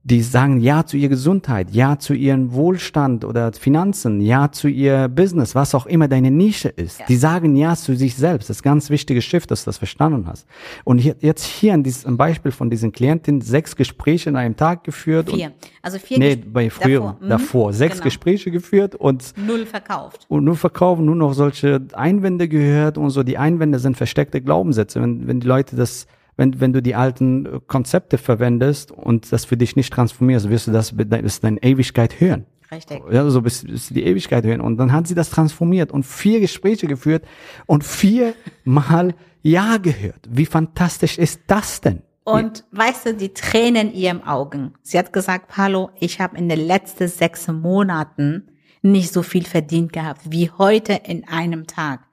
die 0.04 0.22
sagen 0.22 0.60
Ja 0.60 0.86
zu 0.86 0.96
ihrer 0.96 1.10
Gesundheit, 1.10 1.70
Ja 1.70 1.98
zu 1.98 2.14
ihrem 2.14 2.52
Wohlstand 2.52 3.24
oder 3.24 3.52
Finanzen, 3.52 4.20
Ja 4.20 4.50
zu 4.50 4.68
ihr 4.68 5.08
Business, 5.08 5.54
was 5.54 5.74
auch 5.74 5.86
immer 5.86 6.08
deine 6.08 6.30
Nische 6.30 6.68
ist. 6.68 7.00
Ja. 7.00 7.06
Die 7.06 7.16
sagen 7.16 7.56
Ja 7.56 7.74
zu 7.76 7.94
sich 7.96 8.14
selbst. 8.14 8.48
Das 8.48 8.58
ist 8.58 8.62
ganz 8.62 8.90
wichtiges 8.90 9.24
Schiff, 9.24 9.46
dass 9.46 9.64
du 9.64 9.68
das 9.68 9.78
verstanden 9.78 10.26
hast. 10.26 10.46
Und 10.84 10.98
hier, 10.98 11.16
jetzt 11.20 11.44
hier 11.44 11.74
in 11.74 11.82
diesem 11.82 12.16
Beispiel 12.16 12.52
von 12.52 12.70
diesen 12.70 12.92
Klientin 12.92 13.40
sechs 13.40 13.76
Gespräche 13.76 14.30
in 14.30 14.36
einem 14.36 14.56
Tag 14.56 14.84
geführt. 14.84 15.30
Vier. 15.30 15.46
Und, 15.46 15.54
also 15.82 15.98
vier 15.98 16.18
Nee, 16.18 16.36
bei 16.36 16.70
früher, 16.70 17.00
davor, 17.00 17.16
mhm. 17.20 17.28
davor 17.28 17.72
sechs 17.72 17.94
genau. 17.96 18.04
Gespräche 18.04 18.50
geführt 18.50 18.94
und 18.94 19.34
null 19.36 19.66
verkauft. 19.66 20.26
Und 20.28 20.44
null 20.44 20.56
verkauft, 20.56 21.02
nur 21.02 21.16
noch 21.16 21.34
solche 21.34 21.82
Einwände 21.92 22.48
gehört 22.48 22.98
und 22.98 23.10
so. 23.10 23.22
Die 23.22 23.36
Einwände 23.36 23.78
sind 23.78 23.96
versteckte 23.96 24.40
Glaubenssätze. 24.40 25.02
Wenn, 25.02 25.26
wenn 25.26 25.40
die 25.40 25.46
Leute 25.46 25.76
das 25.76 26.06
wenn, 26.38 26.60
wenn 26.60 26.72
du 26.72 26.80
die 26.80 26.94
alten 26.94 27.44
äh, 27.44 27.60
Konzepte 27.66 28.16
verwendest 28.16 28.90
und 28.90 29.30
das 29.30 29.44
für 29.44 29.58
dich 29.58 29.76
nicht 29.76 29.92
transformierst, 29.92 30.48
wirst 30.48 30.68
du 30.68 30.72
das 30.72 30.96
bis 30.96 31.40
deine 31.40 31.62
Ewigkeit 31.62 32.20
hören. 32.20 32.46
Richtig. 32.70 33.02
Ja, 33.10 33.28
so 33.28 33.42
bis, 33.42 33.64
bis 33.64 33.88
die 33.88 34.04
Ewigkeit 34.04 34.44
hören. 34.44 34.60
Und 34.60 34.76
dann 34.76 34.92
hat 34.92 35.06
sie 35.08 35.14
das 35.14 35.30
transformiert 35.30 35.90
und 35.90 36.04
vier 36.04 36.40
Gespräche 36.40 36.86
geführt 36.86 37.24
und 37.66 37.82
viermal 37.82 39.14
Ja 39.42 39.78
gehört. 39.78 40.28
Wie 40.28 40.46
fantastisch 40.46 41.18
ist 41.18 41.40
das 41.46 41.80
denn? 41.80 42.02
Und 42.24 42.64
weißt 42.72 43.06
du, 43.06 43.14
die 43.14 43.32
Tränen 43.32 43.90
in 43.90 43.94
ihrem 43.94 44.22
Augen. 44.22 44.74
Sie 44.82 44.98
hat 44.98 45.14
gesagt, 45.14 45.48
Palo, 45.48 45.90
ich 45.98 46.20
habe 46.20 46.36
in 46.36 46.48
den 46.50 46.60
letzten 46.60 47.08
sechs 47.08 47.48
Monaten 47.48 48.48
nicht 48.82 49.12
so 49.12 49.22
viel 49.22 49.44
verdient 49.44 49.92
gehabt 49.92 50.20
wie 50.30 50.50
heute 50.50 50.92
in 50.92 51.26
einem 51.26 51.66
Tag. 51.66 52.07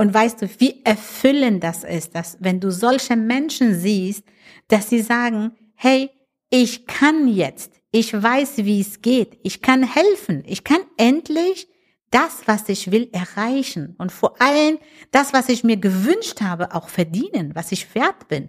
Und 0.00 0.14
weißt 0.14 0.40
du, 0.40 0.48
wie 0.56 0.82
erfüllend 0.82 1.62
das 1.62 1.84
ist, 1.84 2.14
dass 2.14 2.38
wenn 2.40 2.58
du 2.58 2.70
solche 2.70 3.16
Menschen 3.16 3.78
siehst, 3.78 4.24
dass 4.68 4.88
sie 4.88 5.02
sagen, 5.02 5.52
hey, 5.74 6.08
ich 6.48 6.86
kann 6.86 7.28
jetzt, 7.28 7.82
ich 7.90 8.10
weiß, 8.14 8.64
wie 8.64 8.80
es 8.80 9.02
geht, 9.02 9.38
ich 9.42 9.60
kann 9.60 9.82
helfen, 9.82 10.42
ich 10.46 10.64
kann 10.64 10.80
endlich 10.96 11.68
das, 12.10 12.44
was 12.46 12.70
ich 12.70 12.90
will, 12.90 13.10
erreichen 13.12 13.94
und 13.98 14.10
vor 14.10 14.40
allem 14.40 14.78
das, 15.10 15.34
was 15.34 15.50
ich 15.50 15.64
mir 15.64 15.76
gewünscht 15.76 16.40
habe, 16.40 16.74
auch 16.74 16.88
verdienen, 16.88 17.54
was 17.54 17.70
ich 17.70 17.94
wert 17.94 18.26
bin. 18.26 18.48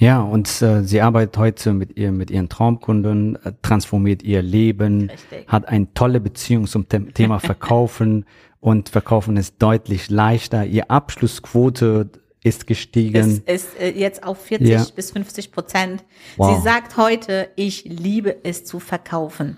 Ja, 0.00 0.22
und 0.22 0.62
äh, 0.62 0.84
sie 0.84 1.02
arbeitet 1.02 1.36
heute 1.36 1.74
mit 1.74 1.98
ihr, 1.98 2.12
mit 2.12 2.30
ihren 2.30 2.48
Traumkunden, 2.48 3.36
äh, 3.44 3.52
transformiert 3.60 4.22
ihr 4.22 4.40
Leben, 4.40 5.10
Richtig. 5.10 5.48
hat 5.48 5.68
eine 5.68 5.92
tolle 5.92 6.20
Beziehung 6.20 6.66
zum 6.66 6.86
The 6.90 7.00
Thema 7.12 7.40
Verkaufen 7.40 8.24
und 8.60 8.88
Verkaufen 8.88 9.36
ist 9.36 9.56
deutlich 9.58 10.10
leichter. 10.10 10.64
Ihr 10.64 10.90
Abschlussquote 10.90 12.10
ist 12.42 12.66
gestiegen. 12.66 13.42
Es 13.46 13.62
ist 13.62 13.80
äh, 13.80 13.90
jetzt 13.90 14.24
auf 14.24 14.38
40 14.38 14.68
ja. 14.68 14.86
bis 14.94 15.10
50 15.12 15.52
Prozent. 15.52 16.04
Wow. 16.36 16.56
Sie 16.56 16.62
sagt 16.62 16.96
heute, 16.96 17.50
ich 17.56 17.84
liebe 17.84 18.36
es 18.44 18.64
zu 18.64 18.80
verkaufen 18.80 19.56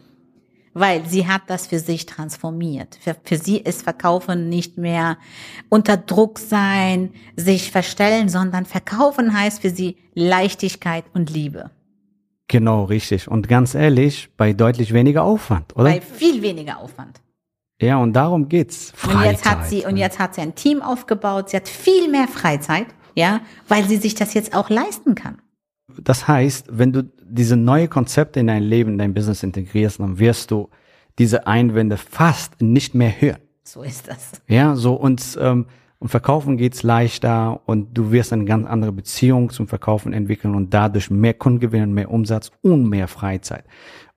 weil 0.73 1.05
sie 1.07 1.27
hat 1.27 1.43
das 1.49 1.67
für 1.67 1.79
sich 1.79 2.07
transformiert. 2.07 2.99
Für, 3.01 3.17
für 3.25 3.37
sie 3.37 3.59
ist 3.59 3.83
Verkaufen 3.83 4.49
nicht 4.49 4.79
mehr 4.79 5.19
unter 5.69 5.97
Druck 5.97 6.39
sein, 6.39 7.11
sich 7.37 7.71
verstellen, 7.71 8.29
sondern 8.29 8.67
Verkaufen 8.67 9.37
heißt 9.37 9.63
für 9.63 9.71
sie 9.71 9.97
Leichtigkeit 10.15 11.05
und 11.13 11.31
Liebe. 11.31 11.71
Genau, 12.49 12.85
richtig. 12.85 13.29
Und 13.29 13.49
ganz 13.49 13.75
ehrlich, 13.75 14.31
bei 14.37 14.53
deutlich 14.53 14.93
weniger 14.93 15.23
Aufwand, 15.23 15.75
oder? 15.77 15.85
Bei 15.85 16.01
viel 16.01 16.43
weniger 16.43 16.79
Aufwand. 16.79 17.21
Ja, 17.81 17.97
und 17.97 18.13
darum 18.13 18.49
geht's. 18.49 18.93
Freizeit. 18.95 19.17
Und 19.17 19.31
jetzt 19.31 19.51
hat 19.51 19.69
sie, 19.69 19.85
und 19.87 19.97
jetzt 19.97 20.19
hat 20.19 20.35
sie 20.35 20.43
ein 20.43 20.55
Team 20.55 20.83
aufgebaut. 20.83 21.51
Sie 21.51 21.57
hat 21.57 21.69
viel 21.69 22.11
mehr 22.11 22.29
Freizeit, 22.29 22.87
ja, 23.15 23.41
weil 23.69 23.85
sie 23.85 23.97
sich 23.97 24.15
das 24.15 24.35
jetzt 24.35 24.55
auch 24.55 24.69
leisten 24.69 25.15
kann. 25.15 25.39
Das 26.01 26.29
heißt, 26.29 26.69
wenn 26.71 26.93
du 26.93 27.11
diese 27.23 27.57
neue 27.57 27.89
Konzepte 27.89 28.41
in 28.41 28.47
dein 28.47 28.63
Leben, 28.63 28.93
in 28.93 28.99
dein 28.99 29.15
Business 29.15 29.43
integrierst, 29.43 30.01
dann 30.01 30.19
wirst 30.19 30.51
du 30.51 30.69
diese 31.19 31.47
Einwände 31.47 31.97
fast 31.97 32.61
nicht 32.61 32.95
mehr 32.95 33.21
hören. 33.21 33.41
So 33.65 33.83
ist 33.83 34.09
das. 34.09 34.41
Ja, 34.47 34.77
so 34.77 34.95
und 34.95 35.39
ähm, 35.41 35.67
und 36.01 36.09
Verkaufen 36.09 36.57
geht's 36.57 36.83
leichter 36.83 37.61
und 37.67 37.97
du 37.97 38.11
wirst 38.11 38.33
eine 38.33 38.47
ganz 38.47 38.67
andere 38.67 38.91
Beziehung 38.91 39.51
zum 39.51 39.69
Verkaufen 39.69 40.15
entwickeln 40.15 40.55
und 40.55 40.73
dadurch 40.73 41.11
mehr 41.11 41.35
Kunden 41.35 41.61
gewinnen, 41.61 41.93
mehr 41.93 42.11
Umsatz 42.11 42.51
und 42.63 42.89
mehr 42.89 43.07
Freizeit. 43.07 43.65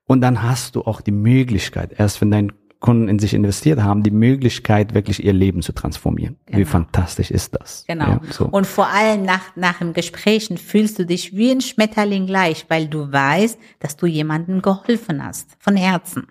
Und 0.05 0.22
dann 0.22 0.41
hast 0.41 0.75
du 0.75 0.84
auch 0.84 1.01
die 1.01 1.12
Möglichkeit, 1.12 1.91
erst 1.98 2.22
wenn 2.22 2.32
dein 2.32 2.53
Kunden 2.84 3.08
in 3.08 3.18
sich 3.18 3.34
investiert 3.34 3.82
haben, 3.82 4.04
die 4.04 4.12
Möglichkeit, 4.12 4.94
wirklich 4.94 5.24
ihr 5.24 5.32
Leben 5.32 5.62
zu 5.62 5.72
transformieren. 5.72 6.36
Genau. 6.46 6.60
Wie 6.60 6.66
fantastisch 6.66 7.32
ist 7.32 7.56
das? 7.56 7.86
Genau. 7.88 8.06
Ja, 8.06 8.22
so. 8.30 8.46
Und 8.46 8.68
vor 8.68 8.88
allem 8.88 9.24
nach, 9.24 9.56
nach 9.56 9.80
dem 9.80 9.94
Gesprächen 9.94 10.58
fühlst 10.58 11.00
du 11.00 11.06
dich 11.06 11.34
wie 11.34 11.52
ein 11.52 11.62
Schmetterling 11.62 12.28
gleich, 12.28 12.66
weil 12.68 12.88
du 12.88 13.10
weißt, 13.10 13.58
dass 13.80 13.96
du 13.96 14.06
jemandem 14.06 14.62
geholfen 14.62 15.24
hast. 15.24 15.56
Von 15.60 15.78
Herzen. 15.78 16.28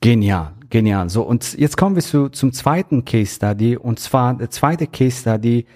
Genial, 0.00 0.52
genial. 0.70 1.10
So, 1.10 1.22
und 1.22 1.58
jetzt 1.58 1.76
kommen 1.76 1.96
wir 1.96 2.02
zu, 2.02 2.28
zum 2.28 2.52
zweiten 2.52 3.04
Case 3.04 3.34
Study. 3.34 3.76
Und 3.76 3.98
zwar 3.98 4.34
der 4.34 4.50
zweite 4.50 4.86
Case 4.86 5.20
Study, 5.22 5.66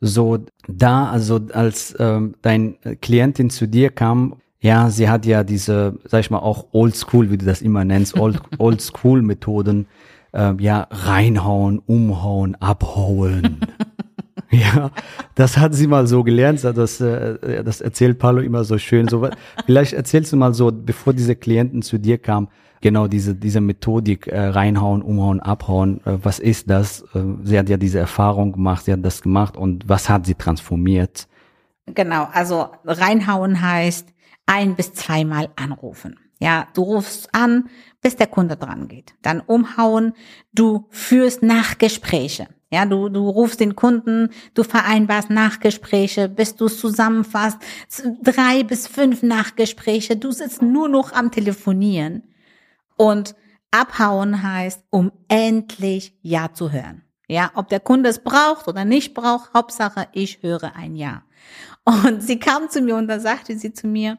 so 0.00 0.38
da, 0.66 1.08
also 1.08 1.38
als 1.52 1.94
ähm, 2.00 2.34
dein 2.42 2.76
Klientin 3.00 3.48
zu 3.50 3.68
dir 3.68 3.90
kam, 3.90 4.40
ja, 4.60 4.90
sie 4.90 5.08
hat 5.08 5.24
ja 5.24 5.44
diese, 5.44 5.98
sag 6.04 6.20
ich 6.20 6.30
mal, 6.30 6.38
auch 6.38 6.66
Old 6.72 6.96
School, 6.96 7.30
wie 7.30 7.38
du 7.38 7.46
das 7.46 7.62
immer 7.62 7.84
nennst, 7.84 8.18
Old, 8.18 8.40
School 8.80 9.22
Methoden, 9.22 9.86
äh, 10.32 10.54
ja, 10.58 10.88
reinhauen, 10.90 11.78
umhauen, 11.78 12.56
abhauen. 12.56 13.60
ja, 14.50 14.90
das 15.36 15.58
hat 15.58 15.74
sie 15.74 15.86
mal 15.86 16.06
so 16.06 16.24
gelernt, 16.24 16.64
das, 16.64 17.00
äh, 17.00 17.62
das 17.62 17.80
erzählt 17.80 18.18
Paulo 18.18 18.40
immer 18.40 18.64
so 18.64 18.78
schön. 18.78 19.06
So, 19.06 19.28
vielleicht 19.64 19.92
erzählst 19.92 20.32
du 20.32 20.36
mal 20.36 20.54
so, 20.54 20.72
bevor 20.72 21.12
diese 21.12 21.36
Klienten 21.36 21.82
zu 21.82 21.98
dir 21.98 22.18
kamen, 22.18 22.48
genau 22.80 23.06
diese, 23.06 23.36
diese 23.36 23.60
Methodik, 23.60 24.26
äh, 24.26 24.40
reinhauen, 24.40 25.02
umhauen, 25.02 25.38
abhauen, 25.38 26.00
äh, 26.04 26.18
was 26.22 26.40
ist 26.40 26.68
das? 26.68 27.02
Äh, 27.14 27.20
sie 27.44 27.58
hat 27.58 27.68
ja 27.68 27.76
diese 27.76 28.00
Erfahrung 28.00 28.52
gemacht, 28.52 28.86
sie 28.86 28.92
hat 28.92 29.04
das 29.04 29.22
gemacht 29.22 29.56
und 29.56 29.88
was 29.88 30.08
hat 30.08 30.26
sie 30.26 30.34
transformiert? 30.34 31.28
Genau, 31.94 32.28
also 32.32 32.68
reinhauen 32.84 33.62
heißt, 33.62 34.08
ein 34.48 34.74
bis 34.74 34.94
zweimal 34.94 35.50
anrufen. 35.56 36.18
Ja, 36.40 36.68
du 36.74 36.82
rufst 36.82 37.34
an, 37.34 37.68
bis 38.00 38.16
der 38.16 38.28
Kunde 38.28 38.56
dran 38.56 38.88
geht. 38.88 39.14
Dann 39.22 39.40
umhauen, 39.40 40.14
du 40.52 40.86
führst 40.90 41.42
Nachgespräche. 41.42 42.48
Ja, 42.70 42.84
du, 42.86 43.08
du 43.08 43.28
rufst 43.28 43.60
den 43.60 43.76
Kunden, 43.76 44.30
du 44.54 44.62
vereinbarst 44.62 45.30
Nachgespräche, 45.30 46.28
bis 46.28 46.54
du 46.54 46.66
es 46.66 46.78
zusammenfasst, 46.78 47.58
drei 48.22 48.62
bis 48.62 48.86
fünf 48.86 49.22
Nachgespräche, 49.22 50.16
du 50.16 50.32
sitzt 50.32 50.60
nur 50.60 50.88
noch 50.88 51.12
am 51.12 51.30
Telefonieren. 51.30 52.24
Und 52.96 53.34
abhauen 53.70 54.42
heißt, 54.42 54.84
um 54.90 55.12
endlich 55.28 56.14
Ja 56.20 56.52
zu 56.52 56.72
hören. 56.72 57.02
Ja, 57.26 57.50
ob 57.54 57.68
der 57.68 57.80
Kunde 57.80 58.10
es 58.10 58.22
braucht 58.22 58.68
oder 58.68 58.84
nicht 58.84 59.14
braucht, 59.14 59.52
Hauptsache, 59.54 60.08
ich 60.12 60.42
höre 60.42 60.74
ein 60.76 60.94
Ja. 60.94 61.24
Und 61.84 62.22
sie 62.22 62.38
kam 62.38 62.68
zu 62.68 62.82
mir 62.82 62.96
und 62.96 63.08
da 63.08 63.18
sagte 63.18 63.58
sie 63.58 63.72
zu 63.72 63.86
mir, 63.86 64.18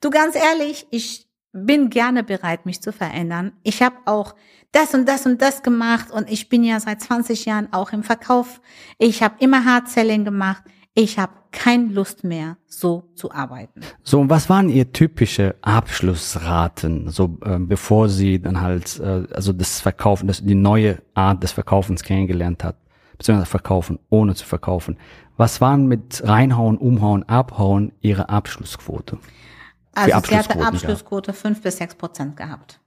Du 0.00 0.10
ganz 0.10 0.36
ehrlich, 0.36 0.86
ich 0.90 1.26
bin 1.52 1.88
gerne 1.88 2.24
bereit, 2.24 2.66
mich 2.66 2.82
zu 2.82 2.92
verändern. 2.92 3.52
Ich 3.62 3.82
habe 3.82 3.96
auch 4.06 4.34
das 4.72 4.92
und 4.92 5.08
das 5.08 5.24
und 5.24 5.40
das 5.40 5.62
gemacht 5.62 6.10
und 6.10 6.28
ich 6.28 6.48
bin 6.48 6.64
ja 6.64 6.80
seit 6.80 7.00
20 7.00 7.44
Jahren 7.44 7.72
auch 7.72 7.92
im 7.92 8.02
Verkauf. 8.02 8.60
Ich 8.98 9.22
habe 9.22 9.36
immer 9.38 9.64
Hard-Selling 9.64 10.24
gemacht. 10.24 10.64
Ich 10.94 11.18
habe 11.18 11.32
keine 11.52 11.86
Lust 11.86 12.24
mehr, 12.24 12.56
so 12.66 13.10
zu 13.14 13.30
arbeiten. 13.30 13.80
So, 14.02 14.20
und 14.20 14.30
was 14.30 14.48
waren 14.48 14.68
Ihr 14.68 14.92
typische 14.92 15.54
Abschlussraten, 15.62 17.08
so 17.08 17.38
äh, 17.44 17.58
bevor 17.58 18.08
Sie 18.08 18.40
dann 18.40 18.60
halt, 18.60 19.00
äh, 19.00 19.24
also 19.32 19.52
das 19.52 19.80
Verkaufen, 19.80 20.26
das, 20.26 20.44
die 20.44 20.54
neue 20.54 21.02
Art 21.14 21.42
des 21.42 21.52
Verkaufens 21.52 22.02
kennengelernt 22.02 22.64
hat, 22.64 22.76
beziehungsweise 23.16 23.50
Verkaufen, 23.50 23.98
ohne 24.10 24.34
zu 24.34 24.44
verkaufen. 24.44 24.98
Was 25.36 25.60
waren 25.60 25.86
mit 25.86 26.22
reinhauen, 26.24 26.78
umhauen, 26.78 27.22
abhauen 27.28 27.92
Ihre 28.00 28.28
Abschlussquote? 28.28 29.18
Also 29.94 30.28
sie 30.28 30.36
hatte 30.36 30.60
Abschlussquote 30.60 31.32
fünf 31.32 31.62
bis 31.62 31.76
sechs 31.76 31.94
Prozent 31.94 32.36
gehabt. 32.36 32.80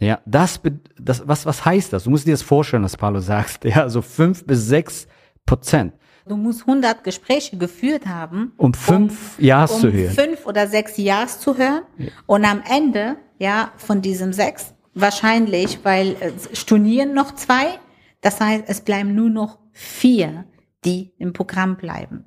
Ja, 0.00 0.20
das, 0.24 0.60
das, 0.98 1.26
was, 1.28 1.44
was 1.44 1.64
heißt 1.64 1.92
das? 1.92 2.04
Du 2.04 2.10
musst 2.10 2.26
dir 2.26 2.32
das 2.32 2.42
vorstellen, 2.42 2.82
was 2.82 2.96
Paulo 2.96 3.20
sagt. 3.20 3.64
Ja, 3.70 3.88
so 3.88 4.00
fünf 4.00 4.46
bis 4.46 4.66
sechs 4.66 5.06
Prozent. 5.44 5.94
Du 6.26 6.36
musst 6.36 6.60
100 6.60 7.02
Gespräche 7.04 7.56
geführt 7.56 8.06
haben. 8.06 8.52
Um 8.56 8.72
fünf 8.72 9.38
um, 9.38 9.44
Jahres 9.44 9.72
um 9.72 9.80
zu 9.80 9.92
hören. 9.92 10.14
fünf 10.14 10.46
oder 10.46 10.68
sechs 10.68 10.96
Jahres 10.96 11.40
zu 11.40 11.56
hören. 11.56 11.82
Ja. 11.98 12.08
Und 12.26 12.44
am 12.44 12.62
Ende, 12.68 13.16
ja, 13.38 13.72
von 13.76 14.00
diesem 14.00 14.32
sechs, 14.32 14.74
wahrscheinlich, 14.94 15.80
weil 15.82 16.16
äh, 16.20 16.32
stornieren 16.52 17.14
noch 17.14 17.34
zwei. 17.34 17.78
Das 18.20 18.40
heißt, 18.40 18.64
es 18.68 18.82
bleiben 18.82 19.14
nur 19.14 19.30
noch 19.30 19.58
vier, 19.72 20.44
die 20.84 21.12
im 21.18 21.32
Programm 21.32 21.76
bleiben. 21.76 22.26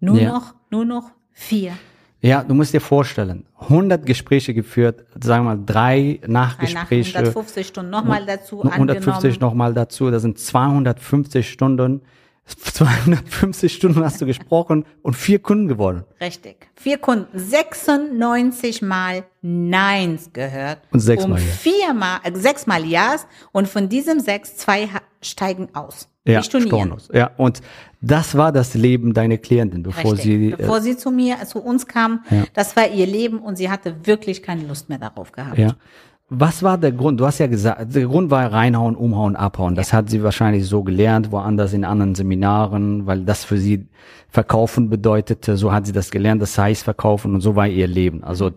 Nur 0.00 0.20
ja. 0.20 0.32
noch, 0.32 0.54
nur 0.70 0.84
noch 0.84 1.10
vier. 1.32 1.76
Ja, 2.24 2.42
du 2.42 2.54
musst 2.54 2.72
dir 2.72 2.80
vorstellen, 2.80 3.44
100 3.60 4.06
Gespräche 4.06 4.54
geführt, 4.54 5.04
sagen 5.22 5.44
wir 5.44 5.56
mal 5.56 5.62
drei 5.62 6.20
Nachgespräche. 6.26 7.18
150 7.18 7.66
Stunden 7.66 7.90
nochmal 7.90 8.24
dazu 8.24 8.62
150 8.62 9.40
nochmal 9.40 9.74
dazu, 9.74 10.10
das 10.10 10.22
sind 10.22 10.38
250 10.38 11.46
Stunden. 11.50 12.00
250 12.46 13.74
Stunden 13.74 14.02
hast 14.02 14.22
du 14.22 14.26
gesprochen 14.26 14.86
und 15.02 15.14
vier 15.14 15.38
Kunden 15.38 15.68
gewonnen. 15.68 16.04
Richtig. 16.18 16.68
Vier 16.76 16.96
Kunden, 16.96 17.26
96 17.38 18.80
Mal 18.80 19.24
Neins 19.42 20.30
gehört. 20.32 20.80
Und 20.92 21.00
sechs 21.00 21.26
Mal 21.26 21.38
um 21.38 21.46
ja. 21.46 21.52
Viermal, 21.52 22.20
äh, 22.22 22.32
sechs 22.34 22.66
Mal 22.66 22.86
Ja's 22.86 23.26
und 23.52 23.68
von 23.68 23.90
diesem 23.90 24.20
sechs, 24.20 24.56
zwei 24.56 24.88
steigen 25.20 25.74
aus. 25.74 26.08
Ja, 26.26 26.42
Stornos. 26.42 27.10
Ja, 27.12 27.32
und 27.36 27.60
das 28.00 28.34
war 28.34 28.50
das 28.50 28.74
Leben 28.74 29.12
deiner 29.12 29.36
Klientin, 29.36 29.82
bevor 29.82 30.12
Richtig. 30.12 30.22
sie 30.22 30.52
äh, 30.52 30.56
bevor 30.56 30.80
sie 30.80 30.96
zu 30.96 31.10
mir 31.10 31.36
zu 31.44 31.58
uns 31.58 31.86
kam. 31.86 32.24
Ja. 32.30 32.44
Das 32.54 32.76
war 32.76 32.88
ihr 32.88 33.06
Leben 33.06 33.38
und 33.38 33.56
sie 33.56 33.70
hatte 33.70 33.94
wirklich 34.04 34.42
keine 34.42 34.66
Lust 34.66 34.88
mehr 34.88 34.98
darauf 34.98 35.32
gehabt. 35.32 35.58
Ja. 35.58 35.74
Was 36.30 36.62
war 36.62 36.78
der 36.78 36.92
Grund? 36.92 37.20
Du 37.20 37.26
hast 37.26 37.38
ja 37.38 37.46
gesagt, 37.46 37.94
der 37.94 38.06
Grund 38.06 38.30
war 38.30 38.50
reinhauen, 38.50 38.96
umhauen, 38.96 39.36
abhauen. 39.36 39.74
Das 39.74 39.90
ja. 39.90 39.98
hat 39.98 40.08
sie 40.08 40.22
wahrscheinlich 40.22 40.66
so 40.66 40.82
gelernt, 40.82 41.30
woanders 41.30 41.74
in 41.74 41.84
anderen 41.84 42.14
Seminaren, 42.14 43.06
weil 43.06 43.24
das 43.24 43.44
für 43.44 43.58
sie 43.58 43.86
verkaufen 44.30 44.88
bedeutete. 44.88 45.58
So 45.58 45.72
hat 45.72 45.84
sie 45.86 45.92
das 45.92 46.10
gelernt. 46.10 46.40
Das 46.40 46.56
heißt 46.56 46.82
verkaufen 46.82 47.34
und 47.34 47.42
so 47.42 47.54
war 47.54 47.68
ihr 47.68 47.86
Leben. 47.86 48.24
Also 48.24 48.52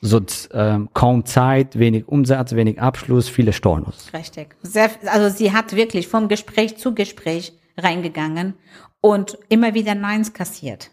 So 0.00 0.20
ähm, 0.52 0.90
kaum 0.94 1.24
Zeit, 1.26 1.78
wenig 1.78 2.06
Umsatz, 2.06 2.52
wenig 2.54 2.80
Abschluss, 2.80 3.28
viele 3.28 3.52
Stornos. 3.52 4.12
Richtig. 4.12 4.54
Sehr, 4.62 4.90
also 5.06 5.34
sie 5.34 5.52
hat 5.52 5.74
wirklich 5.74 6.06
vom 6.06 6.28
Gespräch 6.28 6.76
zu 6.76 6.94
Gespräch 6.94 7.52
reingegangen 7.76 8.54
und 9.00 9.38
immer 9.48 9.74
wieder 9.74 9.94
Neins 9.94 10.32
kassiert. 10.32 10.90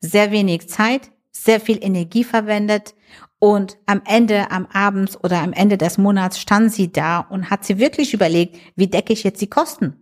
Sehr 0.00 0.30
wenig 0.30 0.68
Zeit, 0.68 1.10
sehr 1.32 1.60
viel 1.60 1.82
Energie 1.82 2.22
verwendet 2.22 2.94
und 3.40 3.76
am 3.86 4.02
Ende, 4.04 4.50
am 4.50 4.66
Abend 4.66 5.18
oder 5.22 5.42
am 5.42 5.52
Ende 5.52 5.78
des 5.78 5.98
Monats 5.98 6.40
stand 6.40 6.72
sie 6.72 6.92
da 6.92 7.20
und 7.20 7.50
hat 7.50 7.64
sie 7.64 7.78
wirklich 7.78 8.14
überlegt, 8.14 8.56
wie 8.76 8.88
decke 8.88 9.12
ich 9.12 9.22
jetzt 9.22 9.40
die 9.40 9.50
Kosten? 9.50 9.94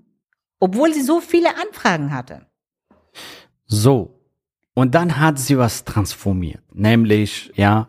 Obwohl 0.58 0.92
sie 0.94 1.02
so 1.02 1.20
viele 1.20 1.50
Anfragen 1.56 2.14
hatte. 2.14 2.46
So. 3.66 4.20
Und 4.74 4.94
dann 4.94 5.18
hat 5.18 5.38
sie 5.38 5.56
was 5.56 5.84
transformiert. 5.84 6.62
Nämlich, 6.74 7.52
ja, 7.56 7.88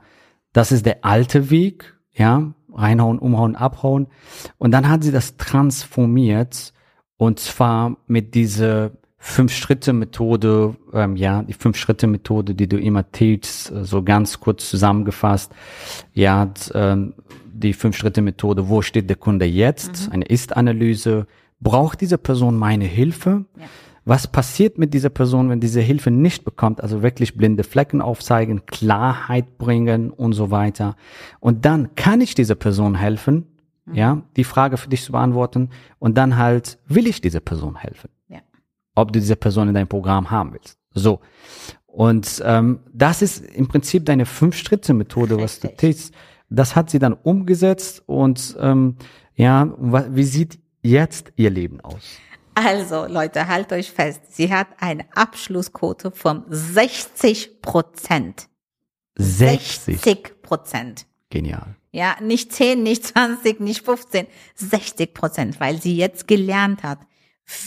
das 0.58 0.72
ist 0.72 0.88
der 0.88 1.06
alte 1.06 1.52
Weg, 1.52 1.96
ja, 2.14 2.52
reinhauen, 2.74 3.20
umhauen, 3.20 3.56
abhauen. 3.56 4.08
Und 4.58 4.72
dann 4.72 4.90
hat 4.90 5.04
sie 5.04 5.12
das 5.12 5.38
transformiert 5.38 6.74
und 7.18 7.40
zwar 7.40 7.98
mit 8.08 8.34
dieser 8.34 8.90
Fünf-Schritte-Methode, 9.20 10.76
ähm, 10.94 11.16
ja, 11.16 11.44
die 11.44 11.54
Fünf-Schritte-Methode, 11.54 12.56
die 12.56 12.68
du 12.68 12.80
immer 12.80 13.12
teachst, 13.12 13.72
äh, 13.72 13.86
so 13.86 14.02
ganz 14.02 14.40
kurz 14.40 14.68
zusammengefasst. 14.68 15.52
Ja, 16.14 16.52
ähm, 16.74 17.14
die 17.54 17.74
Fünf-Schritte-Methode, 17.74 18.68
wo 18.68 18.82
steht 18.82 19.10
der 19.10 19.18
Kunde 19.18 19.46
jetzt? 19.46 20.08
Mhm. 20.08 20.14
Eine 20.14 20.26
Ist-Analyse. 20.26 21.28
Braucht 21.60 22.02
diese 22.02 22.18
Person 22.18 22.58
meine 22.58 22.86
Hilfe? 22.86 23.46
Ja 23.60 23.66
was 24.08 24.26
passiert 24.26 24.78
mit 24.78 24.94
dieser 24.94 25.10
Person, 25.10 25.50
wenn 25.50 25.60
diese 25.60 25.82
Hilfe 25.82 26.12
nicht 26.12 26.46
bekommt, 26.46 26.82
also 26.82 27.04
wirklich 27.04 27.36
blinde 27.36 27.64
Flecken 27.64 28.02
aufzeigen, 28.02 28.66
Klarheit 28.66 29.58
bringen 29.58 30.12
und 30.12 30.32
so 30.32 30.50
weiter. 30.50 30.96
Und 31.42 31.66
dann 31.66 31.94
kann 31.96 32.22
ich 32.22 32.34
dieser 32.34 32.56
Person 32.56 32.96
helfen, 32.96 33.48
mhm. 33.86 33.96
ja, 33.96 34.22
die 34.38 34.46
Frage 34.46 34.78
für 34.78 34.88
dich 34.88 35.04
zu 35.04 35.12
beantworten 35.12 35.72
und 36.00 36.18
dann 36.18 36.38
halt 36.38 36.80
will 36.88 37.06
ich 37.06 37.20
dieser 37.20 37.42
Person 37.42 37.76
helfen. 37.76 38.10
Ja. 38.30 38.40
Ob 38.96 39.12
du 39.12 39.20
diese 39.20 39.36
Person 39.36 39.68
in 39.68 39.74
deinem 39.74 39.90
Programm 39.90 40.32
haben 40.32 40.54
willst. 40.54 40.78
So. 40.94 41.20
Und 41.86 42.42
ähm, 42.46 42.80
das 42.94 43.22
ist 43.22 43.46
im 43.46 43.68
Prinzip 43.68 44.06
deine 44.06 44.26
Fünf-Schritte-Methode, 44.26 45.38
was 45.38 45.60
du 45.60 45.68
tätst. 45.68 46.14
Das 46.50 46.78
hat 46.78 46.90
sie 46.90 47.00
dann 47.00 47.12
umgesetzt 47.12 48.04
und 48.06 48.56
ähm, 48.62 48.96
ja, 49.36 49.70
wie 49.78 50.24
sieht 50.24 50.60
jetzt 50.82 51.34
ihr 51.36 51.50
Leben 51.50 51.82
aus? 51.82 52.20
Also, 52.60 53.06
Leute, 53.06 53.48
halt 53.48 53.72
euch 53.72 53.92
fest. 53.92 54.22
Sie 54.32 54.52
hat 54.52 54.66
eine 54.80 55.06
Abschlussquote 55.14 56.10
von 56.10 56.44
60 56.50 57.62
Prozent. 57.62 58.50
60 59.16 60.42
Prozent. 60.42 61.06
Genial. 61.30 61.76
Ja, 61.92 62.18
nicht 62.20 62.52
10, 62.52 62.82
nicht 62.82 63.06
20, 63.06 63.60
nicht 63.60 63.86
15, 63.86 64.26
60 64.56 65.14
Prozent, 65.14 65.60
weil 65.60 65.80
sie 65.80 65.98
jetzt 65.98 66.28
gelernt 66.28 66.82
hat, 66.82 66.98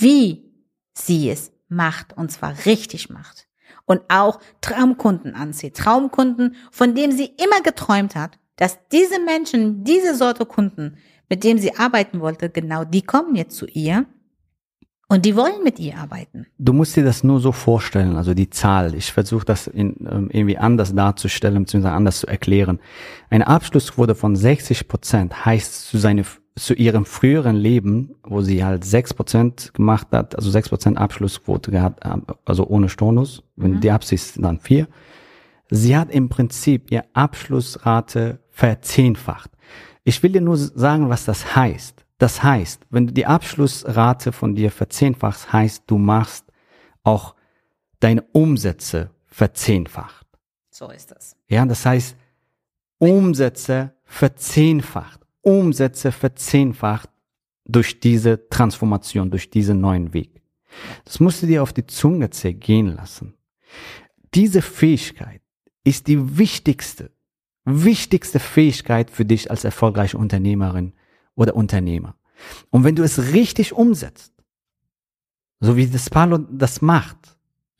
wie 0.00 0.50
sie 0.92 1.30
es 1.30 1.52
macht 1.68 2.16
und 2.16 2.32
zwar 2.32 2.56
richtig 2.66 3.10
macht. 3.10 3.46
Und 3.84 4.02
auch 4.08 4.40
Traumkunden 4.60 5.36
anzieht. 5.36 5.76
Traumkunden, 5.76 6.56
von 6.72 6.96
dem 6.96 7.12
sie 7.12 7.26
immer 7.26 7.60
geträumt 7.62 8.16
hat, 8.16 8.40
dass 8.56 8.76
diese 8.88 9.20
Menschen, 9.20 9.84
diese 9.84 10.16
Sorte 10.16 10.46
Kunden, 10.46 10.98
mit 11.28 11.44
dem 11.44 11.58
sie 11.58 11.76
arbeiten 11.76 12.18
wollte, 12.18 12.50
genau 12.50 12.82
die 12.82 13.02
kommen 13.02 13.36
jetzt 13.36 13.56
zu 13.56 13.66
ihr 13.66 14.06
und 15.10 15.26
die 15.26 15.34
wollen 15.34 15.64
mit 15.64 15.80
ihr 15.80 15.98
arbeiten. 15.98 16.46
Du 16.58 16.72
musst 16.72 16.94
dir 16.94 17.02
das 17.02 17.24
nur 17.24 17.40
so 17.40 17.50
vorstellen, 17.50 18.16
also 18.16 18.32
die 18.32 18.48
Zahl. 18.48 18.94
Ich 18.94 19.12
versuche 19.12 19.44
das 19.44 19.66
in, 19.66 19.96
ähm, 20.08 20.30
irgendwie 20.32 20.56
anders 20.56 20.94
darzustellen, 20.94 21.64
beziehungsweise 21.64 21.96
anders 21.96 22.20
zu 22.20 22.28
erklären. 22.28 22.78
Eine 23.28 23.48
Abschlussquote 23.48 24.14
von 24.14 24.36
60 24.36 24.86
Prozent 24.86 25.44
heißt 25.44 25.88
zu, 25.88 25.98
seine, 25.98 26.24
zu 26.54 26.74
ihrem 26.74 27.06
früheren 27.06 27.56
Leben, 27.56 28.14
wo 28.22 28.40
sie 28.40 28.64
halt 28.64 28.84
6 28.84 29.14
Prozent 29.14 29.74
gemacht 29.74 30.06
hat, 30.12 30.36
also 30.36 30.48
6 30.48 30.68
Prozent 30.68 30.96
Abschlussquote 30.96 31.72
gehabt, 31.72 32.04
also 32.44 32.68
ohne 32.68 32.88
Stornus, 32.88 33.42
wenn 33.56 33.72
mhm. 33.72 33.80
die 33.80 33.90
Absicht 33.90 34.24
ist 34.24 34.38
dann 34.40 34.60
vier. 34.60 34.86
Sie 35.70 35.96
hat 35.96 36.12
im 36.12 36.28
Prinzip 36.28 36.92
ihr 36.92 37.04
Abschlussrate 37.14 38.38
verzehnfacht. 38.48 39.50
Ich 40.04 40.22
will 40.22 40.30
dir 40.30 40.40
nur 40.40 40.56
sagen, 40.56 41.08
was 41.08 41.24
das 41.24 41.56
heißt. 41.56 42.04
Das 42.20 42.42
heißt, 42.42 42.86
wenn 42.90 43.06
du 43.06 43.14
die 43.14 43.24
Abschlussrate 43.24 44.32
von 44.32 44.54
dir 44.54 44.70
verzehnfachst, 44.70 45.54
heißt, 45.54 45.84
du 45.86 45.96
machst 45.96 46.44
auch 47.02 47.34
deine 47.98 48.20
Umsätze 48.32 49.10
verzehnfacht. 49.24 50.26
So 50.68 50.90
ist 50.90 51.10
das. 51.10 51.34
Ja, 51.48 51.64
das 51.64 51.86
heißt, 51.86 52.14
Umsätze 52.98 53.94
verzehnfacht. 54.04 55.20
Umsätze 55.40 56.12
verzehnfacht 56.12 57.08
durch 57.64 58.00
diese 58.00 58.50
Transformation, 58.50 59.30
durch 59.30 59.48
diesen 59.48 59.80
neuen 59.80 60.12
Weg. 60.12 60.42
Das 61.06 61.20
musst 61.20 61.42
du 61.42 61.46
dir 61.46 61.62
auf 61.62 61.72
die 61.72 61.86
Zunge 61.86 62.28
zergehen 62.28 62.96
lassen. 62.96 63.32
Diese 64.34 64.60
Fähigkeit 64.60 65.40
ist 65.84 66.06
die 66.06 66.36
wichtigste, 66.36 67.12
wichtigste 67.64 68.40
Fähigkeit 68.40 69.10
für 69.10 69.24
dich 69.24 69.50
als 69.50 69.64
erfolgreiche 69.64 70.18
Unternehmerin 70.18 70.92
oder 71.40 71.56
Unternehmer. 71.56 72.14
Und 72.68 72.84
wenn 72.84 72.96
du 72.96 73.02
es 73.02 73.32
richtig 73.32 73.72
umsetzt, 73.72 74.34
so 75.58 75.76
wie 75.76 75.86
das 75.86 76.10
Palo 76.10 76.38
das 76.38 76.82
macht, 76.82 77.16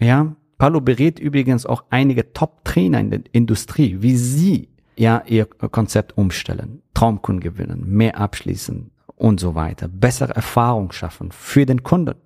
ja, 0.00 0.34
Palo 0.56 0.80
berät 0.80 1.18
übrigens 1.18 1.66
auch 1.66 1.84
einige 1.90 2.32
Top-Trainer 2.32 3.00
in 3.00 3.10
der 3.10 3.20
Industrie, 3.32 3.98
wie 4.00 4.16
sie 4.16 4.68
ja 4.96 5.22
ihr 5.26 5.44
Konzept 5.44 6.16
umstellen, 6.16 6.82
Traumkunden 6.94 7.40
gewinnen, 7.40 7.84
mehr 7.86 8.18
abschließen 8.18 8.90
und 9.16 9.40
so 9.40 9.54
weiter, 9.54 9.88
bessere 9.88 10.34
Erfahrung 10.34 10.92
schaffen 10.92 11.30
für 11.30 11.66
den 11.66 11.82
Kunden. 11.82 12.16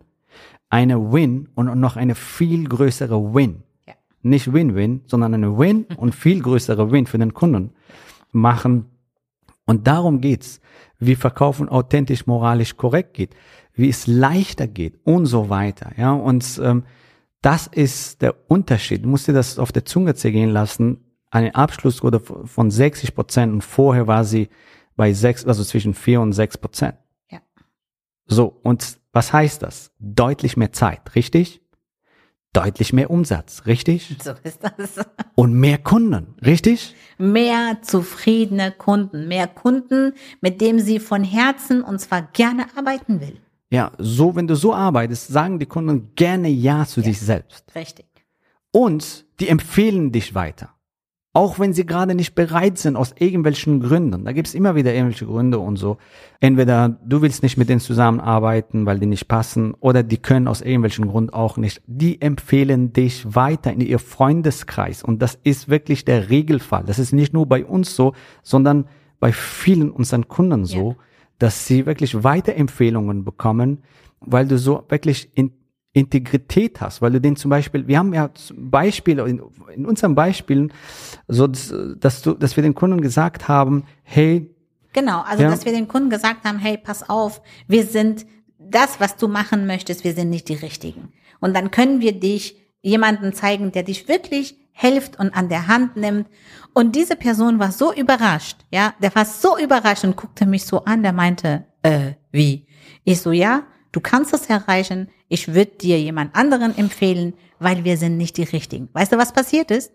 Eine 0.70 1.12
Win 1.12 1.49
und 1.57 1.79
noch 1.81 1.97
eine 1.97 2.14
viel 2.14 2.68
größere 2.68 3.35
Win. 3.35 3.64
Ja. 3.87 3.94
Nicht 4.23 4.53
Win-Win, 4.53 5.03
sondern 5.07 5.35
eine 5.35 5.59
Win 5.59 5.87
und 5.97 6.14
viel 6.14 6.40
größere 6.40 6.92
Win 6.92 7.07
für 7.07 7.18
den 7.18 7.35
Kunden 7.35 7.73
machen. 8.31 8.87
Und 9.66 9.87
darum 9.87 10.20
geht's 10.20 10.61
wie 10.98 11.16
Verkaufen 11.16 11.68
authentisch, 11.68 12.26
moralisch 12.26 12.76
korrekt 12.76 13.14
geht, 13.14 13.35
wie 13.74 13.88
es 13.88 14.07
leichter 14.07 14.66
geht 14.66 14.98
und 15.04 15.26
so 15.26 15.48
weiter. 15.48 15.92
Ja, 15.96 16.12
und 16.12 16.61
ähm, 16.62 16.85
das 17.42 17.66
ist 17.66 18.22
der 18.22 18.35
Unterschied. 18.48 19.04
Du 19.04 19.09
musst 19.09 19.28
dir 19.28 19.33
das 19.33 19.59
auf 19.59 19.72
der 19.72 19.85
Zunge 19.85 20.14
zergehen 20.14 20.50
lassen. 20.50 21.04
Eine 21.30 21.54
Abschlussquote 21.54 22.20
von 22.20 22.70
60 22.70 23.14
Prozent 23.14 23.52
und 23.52 23.62
vorher 23.62 24.07
war 24.07 24.24
sie 24.24 24.48
bei 24.96 25.12
sechs, 25.12 25.44
also 25.44 25.64
zwischen 25.64 25.94
vier 25.94 26.20
und 26.20 26.33
sechs 26.33 26.57
Prozent. 26.57 26.96
Ja. 27.30 27.40
So, 28.26 28.46
und 28.62 28.98
was 29.12 29.33
heißt 29.33 29.62
das? 29.62 29.92
Deutlich 29.98 30.57
mehr 30.57 30.72
Zeit, 30.72 31.14
richtig? 31.14 31.61
Deutlich 32.55 32.93
mehr 32.93 33.11
Umsatz, 33.11 33.67
richtig? 33.67 34.17
So 34.23 34.33
ist 34.43 34.61
das. 34.62 35.05
Und 35.35 35.55
mehr 35.55 35.79
Kunden, 35.79 36.35
richtig? 36.45 36.95
Mehr 37.19 37.79
zufriedene 37.83 38.73
Kunden, 38.73 39.29
mehr 39.29 39.47
Kunden, 39.47 40.14
mit 40.40 40.61
dem 40.61 40.79
sie 40.81 40.99
von 40.99 41.25
Herzen 41.25 41.83
und 41.83 42.01
zwar 42.01 42.23
gerne 42.33 42.67
arbeiten 42.77 43.21
will. 43.21 43.40
Ja, 43.71 43.93
so, 43.99 44.37
wenn 44.37 44.47
du 44.47 44.55
so 44.55 44.75
arbeitest, 44.75 45.29
sagen 45.29 45.59
die 45.59 45.67
Kunden 45.67 46.14
gerne 46.14 46.49
Ja 46.49 46.87
zu 46.87 47.01
ja, 47.01 47.07
sich 47.07 47.21
selbst. 47.21 47.64
Richtig. 47.75 48.07
Und 48.71 49.27
die 49.40 49.49
empfehlen 49.49 50.12
dich 50.12 50.35
weiter. 50.35 50.73
Auch 51.37 51.59
wenn 51.59 51.73
sie 51.73 51.85
gerade 51.85 52.14
nicht 52.14 52.37
bereit 52.37 52.79
sind 52.79 52.94
aus 52.94 53.12
irgendwelchen 53.18 53.81
Gründen. 53.81 54.25
Da 54.25 54.31
gibt's 54.31 54.55
immer 54.55 54.77
wieder 54.77 54.94
irgendwelche 54.94 55.27
Gründe 55.27 55.59
und 55.59 55.77
so. 55.77 55.97
Entweder 56.38 56.97
du 57.05 57.23
willst 57.23 57.42
nicht 57.42 57.57
mit 57.57 57.68
denen 57.68 57.81
zusammenarbeiten, 57.81 58.87
weil 58.87 59.01
die 59.01 59.07
nicht 59.07 59.27
passen, 59.27 59.75
oder 59.81 60.05
die 60.05 60.18
können 60.18 60.47
aus 60.47 60.61
irgendwelchen 60.61 61.09
Gründen 61.09 61.31
auch 61.35 61.57
nicht. 61.57 61.83
Die 61.88 62.23
empfehlen 62.23 62.92
dich 62.92 63.35
weiter 63.35 63.73
in 63.73 63.81
ihr 63.81 63.99
Freundeskreis. 63.99 65.03
Und 65.03 65.23
das 65.23 65.37
ist 65.42 65.68
wirklich 65.68 66.05
der 66.05 66.31
Regelfall. 66.31 66.85
Das 66.87 67.01
ist 67.01 67.12
nicht 67.12 67.33
nur 67.33 67.47
bei 67.47 67.64
uns 67.64 67.97
so, 67.97 68.12
sondern 68.44 68.85
bei 69.18 69.33
vielen 69.33 69.90
unseren 69.90 70.29
Kunden 70.29 70.64
so, 70.64 70.90
ja. 70.90 70.97
dass 71.40 71.66
sie 71.66 71.85
wirklich 71.85 72.23
Weiterempfehlungen 72.23 73.25
bekommen, 73.25 73.83
weil 74.20 74.47
du 74.47 74.57
so 74.57 74.85
wirklich 74.88 75.31
in 75.35 75.51
Integrität 75.94 76.80
hast, 76.80 77.00
weil 77.00 77.12
du 77.12 77.20
den 77.20 77.37
zum 77.37 77.50
Beispiel, 77.50 77.87
wir 77.87 77.98
haben 77.98 78.12
ja 78.12 78.28
Beispiele 78.57 79.26
in, 79.28 79.40
in 79.72 79.87
unseren 79.87 80.16
Beispielen, 80.16 80.72
so 81.28 81.46
dass 81.46 82.22
du, 82.22 82.35
dass 82.35 82.57
wir 82.57 82.62
den 82.62 82.74
Kunden 82.74 83.00
gesagt 83.00 83.46
haben, 83.46 83.85
hey, 84.02 84.50
genau, 84.92 85.22
also 85.22 85.44
ja, 85.44 85.50
dass 85.50 85.64
wir 85.64 85.72
den 85.72 85.87
Kunden 85.87 86.11
gesagt 86.11 86.44
haben, 86.44 86.59
hey, 86.59 86.76
pass 86.76 87.09
auf, 87.09 87.40
wir 87.68 87.87
sind 87.87 88.26
das, 88.59 88.98
was 88.98 89.16
du 89.16 89.28
machen 89.28 89.66
möchtest, 89.66 90.02
wir 90.02 90.14
sind 90.14 90.30
nicht 90.30 90.48
die 90.48 90.54
Richtigen. 90.54 91.12
Und 91.40 91.54
dann 91.54 91.70
können 91.70 92.00
wir 92.00 92.18
dich 92.18 92.57
jemanden 92.83 93.33
zeigen, 93.33 93.70
der 93.70 93.85
dich 93.85 94.09
wirklich 94.09 94.59
hilft 94.72 95.20
und 95.20 95.30
an 95.30 95.48
der 95.48 95.68
Hand 95.68 95.96
nimmt. 95.96 96.26
Und 96.72 96.96
diese 96.96 97.14
Person 97.14 97.61
war 97.61 97.70
so 97.70 97.94
überrascht, 97.94 98.59
ja, 98.72 98.94
der 99.00 99.14
war 99.14 99.24
so 99.24 99.57
überrascht 99.57 100.02
und 100.02 100.16
guckte 100.16 100.44
mich 100.44 100.64
so 100.64 100.85
an, 100.85 101.04
der 101.04 101.12
meinte, 101.12 101.66
äh, 101.83 102.14
wie? 102.33 102.66
Ich 103.04 103.20
so, 103.20 103.30
ja, 103.30 103.62
du 103.92 104.00
kannst 104.00 104.35
es 104.35 104.46
erreichen, 104.46 105.09
ich 105.35 105.53
würde 105.53 105.73
dir 105.73 106.01
jemand 106.01 106.37
anderen 106.37 106.79
empfehlen, 106.79 107.35
weil 107.59 107.83
wir 107.83 107.97
sind 107.97 108.16
nicht 108.16 108.37
die 108.37 108.44
Richtigen. 108.44 108.88
Weißt 108.92 109.11
du, 109.11 109.18
was 109.18 109.33
passiert 109.33 109.73
ist? 109.73 109.92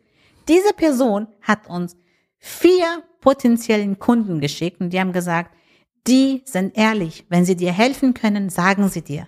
Diese 0.50 0.74
Person 0.74 1.28
hat 1.42 1.70
uns 1.70 1.96
vier 2.40 3.04
potenziellen 3.22 4.00
Kunden 4.00 4.42
geschickt 4.42 4.82
und 4.82 4.90
die 4.92 5.00
haben 5.00 5.14
gesagt, 5.14 5.52
die 6.08 6.42
sind 6.44 6.78
ehrlich. 6.78 7.26
Wenn 7.30 7.46
sie 7.46 7.56
dir 7.56 7.72
helfen 7.72 8.14
können, 8.14 8.50
sagen 8.50 8.90
sie 8.90 9.02
dir. 9.02 9.28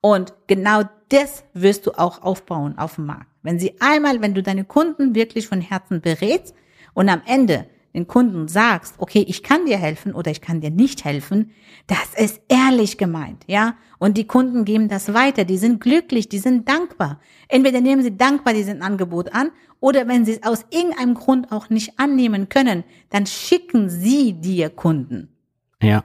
Und 0.00 0.32
genau 0.46 0.84
das 1.10 1.44
wirst 1.52 1.86
du 1.86 1.92
auch 1.92 2.22
aufbauen 2.22 2.78
auf 2.78 2.94
dem 2.94 3.04
Markt. 3.04 3.30
Wenn 3.42 3.58
sie 3.58 3.74
einmal, 3.80 4.22
wenn 4.22 4.32
du 4.32 4.42
deine 4.42 4.64
Kunden 4.64 5.14
wirklich 5.14 5.46
von 5.46 5.60
Herzen 5.60 6.00
berätst 6.00 6.54
und 6.94 7.10
am 7.10 7.20
Ende 7.26 7.66
den 7.94 8.08
Kunden 8.08 8.48
sagst, 8.48 8.96
okay, 8.98 9.24
ich 9.26 9.42
kann 9.42 9.66
dir 9.66 9.78
helfen 9.78 10.14
oder 10.14 10.30
ich 10.30 10.40
kann 10.40 10.60
dir 10.60 10.70
nicht 10.70 11.04
helfen, 11.04 11.52
das 11.86 12.14
ist 12.16 12.40
ehrlich 12.48 12.98
gemeint, 12.98 13.44
ja? 13.46 13.76
Und 13.98 14.18
die 14.18 14.26
Kunden 14.26 14.64
geben 14.64 14.88
das 14.88 15.14
weiter, 15.14 15.44
die 15.44 15.58
sind 15.58 15.80
glücklich, 15.80 16.28
die 16.28 16.38
sind 16.38 16.68
dankbar. 16.68 17.20
Entweder 17.48 17.80
nehmen 17.80 18.02
sie 18.02 18.16
dankbar 18.16 18.52
diesen 18.52 18.82
Angebot 18.82 19.32
an 19.32 19.50
oder 19.80 20.08
wenn 20.08 20.24
sie 20.24 20.32
es 20.32 20.42
aus 20.42 20.64
irgendeinem 20.70 21.14
Grund 21.14 21.52
auch 21.52 21.70
nicht 21.70 21.98
annehmen 21.98 22.48
können, 22.48 22.84
dann 23.10 23.26
schicken 23.26 23.88
sie 23.88 24.32
dir 24.32 24.70
Kunden. 24.70 25.33
Ja, 25.86 26.04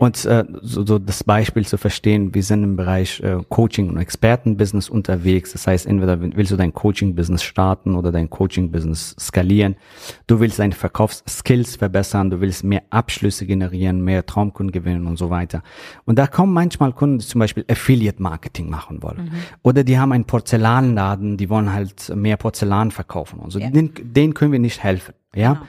und 0.00 0.24
äh, 0.24 0.46
so, 0.62 0.86
so 0.86 0.98
das 0.98 1.22
Beispiel 1.24 1.66
zu 1.66 1.76
verstehen, 1.76 2.34
wir 2.34 2.42
sind 2.42 2.64
im 2.64 2.74
Bereich 2.74 3.20
äh, 3.20 3.36
Coaching 3.50 3.90
und 3.90 3.98
Expertenbusiness 3.98 4.88
unterwegs. 4.88 5.52
Das 5.52 5.66
heißt, 5.66 5.84
entweder 5.84 6.18
willst 6.22 6.50
du 6.50 6.56
dein 6.56 6.72
Coaching-Business 6.72 7.42
starten 7.42 7.94
oder 7.94 8.10
dein 8.10 8.30
Coaching-Business 8.30 9.14
skalieren. 9.20 9.76
Du 10.26 10.40
willst 10.40 10.58
deine 10.58 10.72
Verkaufsskills 10.72 11.76
verbessern, 11.76 12.30
du 12.30 12.40
willst 12.40 12.64
mehr 12.64 12.82
Abschlüsse 12.88 13.44
generieren, 13.44 14.02
mehr 14.02 14.24
Traumkunden 14.24 14.72
gewinnen 14.72 15.06
und 15.06 15.18
so 15.18 15.28
weiter. 15.28 15.62
Und 16.06 16.18
da 16.18 16.26
kommen 16.26 16.54
manchmal 16.54 16.94
Kunden, 16.94 17.18
die 17.18 17.26
zum 17.26 17.38
Beispiel 17.38 17.66
Affiliate-Marketing 17.70 18.70
machen 18.70 19.02
wollen. 19.02 19.24
Mhm. 19.24 19.30
Oder 19.60 19.84
die 19.84 19.98
haben 19.98 20.12
einen 20.12 20.24
Porzellanladen, 20.24 21.36
die 21.36 21.50
wollen 21.50 21.74
halt 21.74 22.10
mehr 22.16 22.38
Porzellan 22.38 22.90
verkaufen 22.90 23.38
und 23.38 23.50
so. 23.50 23.58
Ja. 23.58 23.68
Den, 23.68 23.92
denen 24.00 24.32
können 24.32 24.52
wir 24.52 24.60
nicht 24.60 24.82
helfen. 24.82 25.12
Ja. 25.34 25.52
Genau. 25.52 25.66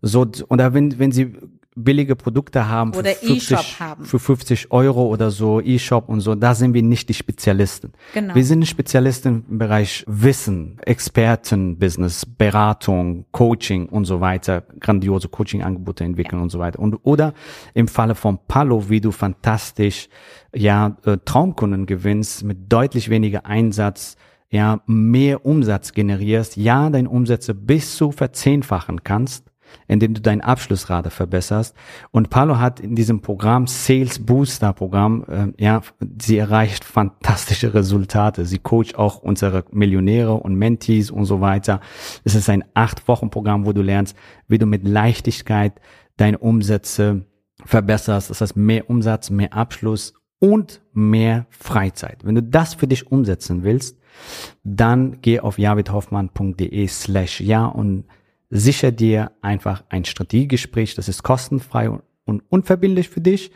So, 0.00 0.26
oder 0.48 0.72
wenn, 0.72 0.98
wenn 0.98 1.12
sie 1.12 1.34
billige 1.76 2.16
Produkte 2.16 2.68
haben 2.68 2.94
oder 2.94 3.10
für 3.10 3.26
50, 3.26 3.80
haben. 3.80 4.04
für 4.04 4.18
50 4.18 4.72
Euro 4.72 5.06
oder 5.06 5.30
so, 5.30 5.60
E-Shop 5.60 6.08
und 6.08 6.20
so, 6.20 6.34
da 6.34 6.54
sind 6.54 6.72
wir 6.74 6.82
nicht 6.82 7.08
die 7.08 7.14
Spezialisten. 7.14 7.92
Genau. 8.14 8.34
Wir 8.34 8.44
sind 8.44 8.66
Spezialisten 8.66 9.44
im 9.48 9.58
Bereich 9.58 10.02
Wissen, 10.08 10.78
Expertenbusiness, 10.84 12.24
Beratung, 12.26 13.26
Coaching 13.30 13.86
und 13.88 14.06
so 14.06 14.20
weiter, 14.20 14.62
grandiose 14.80 15.28
Coaching-Angebote 15.28 16.02
entwickeln 16.02 16.38
ja. 16.38 16.42
und 16.42 16.50
so 16.50 16.58
weiter. 16.58 16.78
Und 16.78 16.98
oder 17.02 17.34
im 17.74 17.88
Falle 17.88 18.14
von 18.14 18.38
Palo, 18.48 18.88
wie 18.88 19.00
du 19.00 19.12
fantastisch 19.12 20.08
ja 20.54 20.96
äh, 21.04 21.18
Traumkunden 21.24 21.84
gewinnst 21.84 22.42
mit 22.42 22.72
deutlich 22.72 23.10
weniger 23.10 23.44
Einsatz, 23.44 24.16
ja 24.48 24.80
mehr 24.86 25.44
Umsatz 25.44 25.92
generierst, 25.92 26.56
ja 26.56 26.88
deine 26.88 27.10
Umsätze 27.10 27.54
bis 27.54 27.96
zu 27.96 28.12
verzehnfachen 28.12 29.04
kannst 29.04 29.45
indem 29.88 30.14
du 30.14 30.20
deine 30.20 30.44
Abschlussrate 30.44 31.10
verbesserst. 31.10 31.74
Und 32.10 32.30
Palo 32.30 32.58
hat 32.58 32.80
in 32.80 32.94
diesem 32.94 33.20
Programm, 33.20 33.66
Sales 33.66 34.24
Booster 34.24 34.72
Programm, 34.72 35.24
äh, 35.28 35.62
ja, 35.62 35.82
sie 36.20 36.38
erreicht 36.38 36.84
fantastische 36.84 37.74
Resultate. 37.74 38.46
Sie 38.46 38.58
coacht 38.58 38.96
auch 38.96 39.18
unsere 39.18 39.64
Millionäre 39.70 40.34
und 40.34 40.54
Mentees 40.54 41.10
und 41.10 41.24
so 41.24 41.40
weiter. 41.40 41.80
Es 42.24 42.34
ist 42.34 42.48
ein 42.48 42.64
acht 42.74 43.06
Wochen 43.08 43.30
Programm, 43.30 43.66
wo 43.66 43.72
du 43.72 43.82
lernst, 43.82 44.16
wie 44.48 44.58
du 44.58 44.66
mit 44.66 44.86
Leichtigkeit 44.86 45.80
deine 46.16 46.38
Umsätze 46.38 47.26
verbesserst. 47.64 48.30
Das 48.30 48.40
heißt, 48.40 48.56
mehr 48.56 48.88
Umsatz, 48.90 49.30
mehr 49.30 49.52
Abschluss 49.52 50.14
und 50.38 50.82
mehr 50.92 51.46
Freizeit. 51.50 52.24
Wenn 52.24 52.34
du 52.34 52.42
das 52.42 52.74
für 52.74 52.86
dich 52.86 53.10
umsetzen 53.10 53.62
willst, 53.64 53.98
dann 54.64 55.18
geh 55.20 55.40
auf 55.40 55.58
javidhoffmann.de 55.58 56.86
slash 56.88 57.40
ja 57.40 57.66
und 57.66 58.04
sicher 58.50 58.92
dir 58.92 59.32
einfach 59.42 59.84
ein 59.88 60.04
Strategiegespräch, 60.04 60.94
das 60.94 61.08
ist 61.08 61.22
kostenfrei 61.22 61.90
und 62.24 62.42
unverbindlich 62.48 63.08
für 63.08 63.20
dich. 63.20 63.50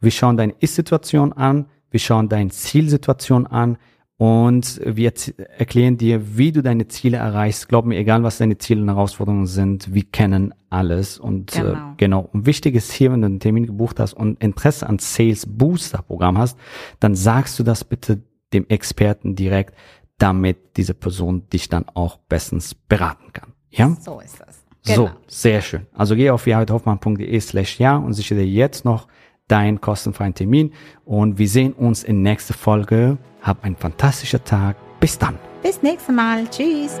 Wir 0.00 0.10
schauen 0.10 0.36
deine 0.36 0.54
Ist-Situation 0.60 1.32
an, 1.32 1.66
wir 1.90 2.00
schauen 2.00 2.28
deine 2.28 2.50
Zielsituation 2.50 3.46
an 3.46 3.78
und 4.18 4.80
wir 4.82 5.12
erklären 5.58 5.98
dir, 5.98 6.38
wie 6.38 6.50
du 6.50 6.62
deine 6.62 6.88
Ziele 6.88 7.18
erreichst. 7.18 7.68
Glaub 7.68 7.84
mir, 7.84 7.98
egal 7.98 8.22
was 8.22 8.38
deine 8.38 8.56
Ziele 8.56 8.80
und 8.80 8.88
Herausforderungen 8.88 9.46
sind, 9.46 9.92
wir 9.92 10.04
kennen 10.04 10.54
alles. 10.70 11.18
Und 11.18 11.52
genau. 11.52 11.72
Äh, 11.72 11.94
genau. 11.98 12.28
Und 12.32 12.46
wichtig 12.46 12.74
ist 12.74 12.92
hier, 12.92 13.12
wenn 13.12 13.20
du 13.20 13.26
einen 13.26 13.40
Termin 13.40 13.66
gebucht 13.66 14.00
hast 14.00 14.14
und 14.14 14.42
Interesse 14.42 14.86
an 14.86 14.98
Sales 14.98 15.44
Booster 15.46 16.00
Programm 16.00 16.38
hast, 16.38 16.58
dann 16.98 17.14
sagst 17.14 17.58
du 17.58 17.62
das 17.62 17.84
bitte 17.84 18.22
dem 18.54 18.66
Experten 18.68 19.36
direkt, 19.36 19.74
damit 20.16 20.78
diese 20.78 20.94
Person 20.94 21.48
dich 21.50 21.68
dann 21.68 21.84
auch 21.92 22.16
bestens 22.16 22.74
beraten 22.74 23.34
kann. 23.34 23.52
Ja? 23.76 23.96
So 24.00 24.20
ist 24.20 24.40
das. 24.40 24.62
Genau. 24.84 25.08
So, 25.08 25.10
sehr 25.26 25.60
schön. 25.60 25.86
Also 25.94 26.14
geh 26.14 26.30
auf 26.30 26.46
jahredhoffmann.de 26.46 27.40
slash 27.40 27.78
ja 27.78 27.96
und 27.96 28.12
sichere 28.12 28.38
dir 28.40 28.46
jetzt 28.46 28.84
noch 28.84 29.08
deinen 29.48 29.80
kostenfreien 29.80 30.34
Termin 30.34 30.72
und 31.04 31.38
wir 31.38 31.48
sehen 31.48 31.72
uns 31.72 32.04
in 32.04 32.22
nächster 32.22 32.54
Folge. 32.54 33.18
Hab 33.42 33.64
einen 33.64 33.76
fantastischen 33.76 34.42
Tag. 34.44 34.76
Bis 35.00 35.18
dann. 35.18 35.38
Bis 35.62 35.82
nächstes 35.82 36.14
Mal. 36.14 36.48
Tschüss. 36.48 37.00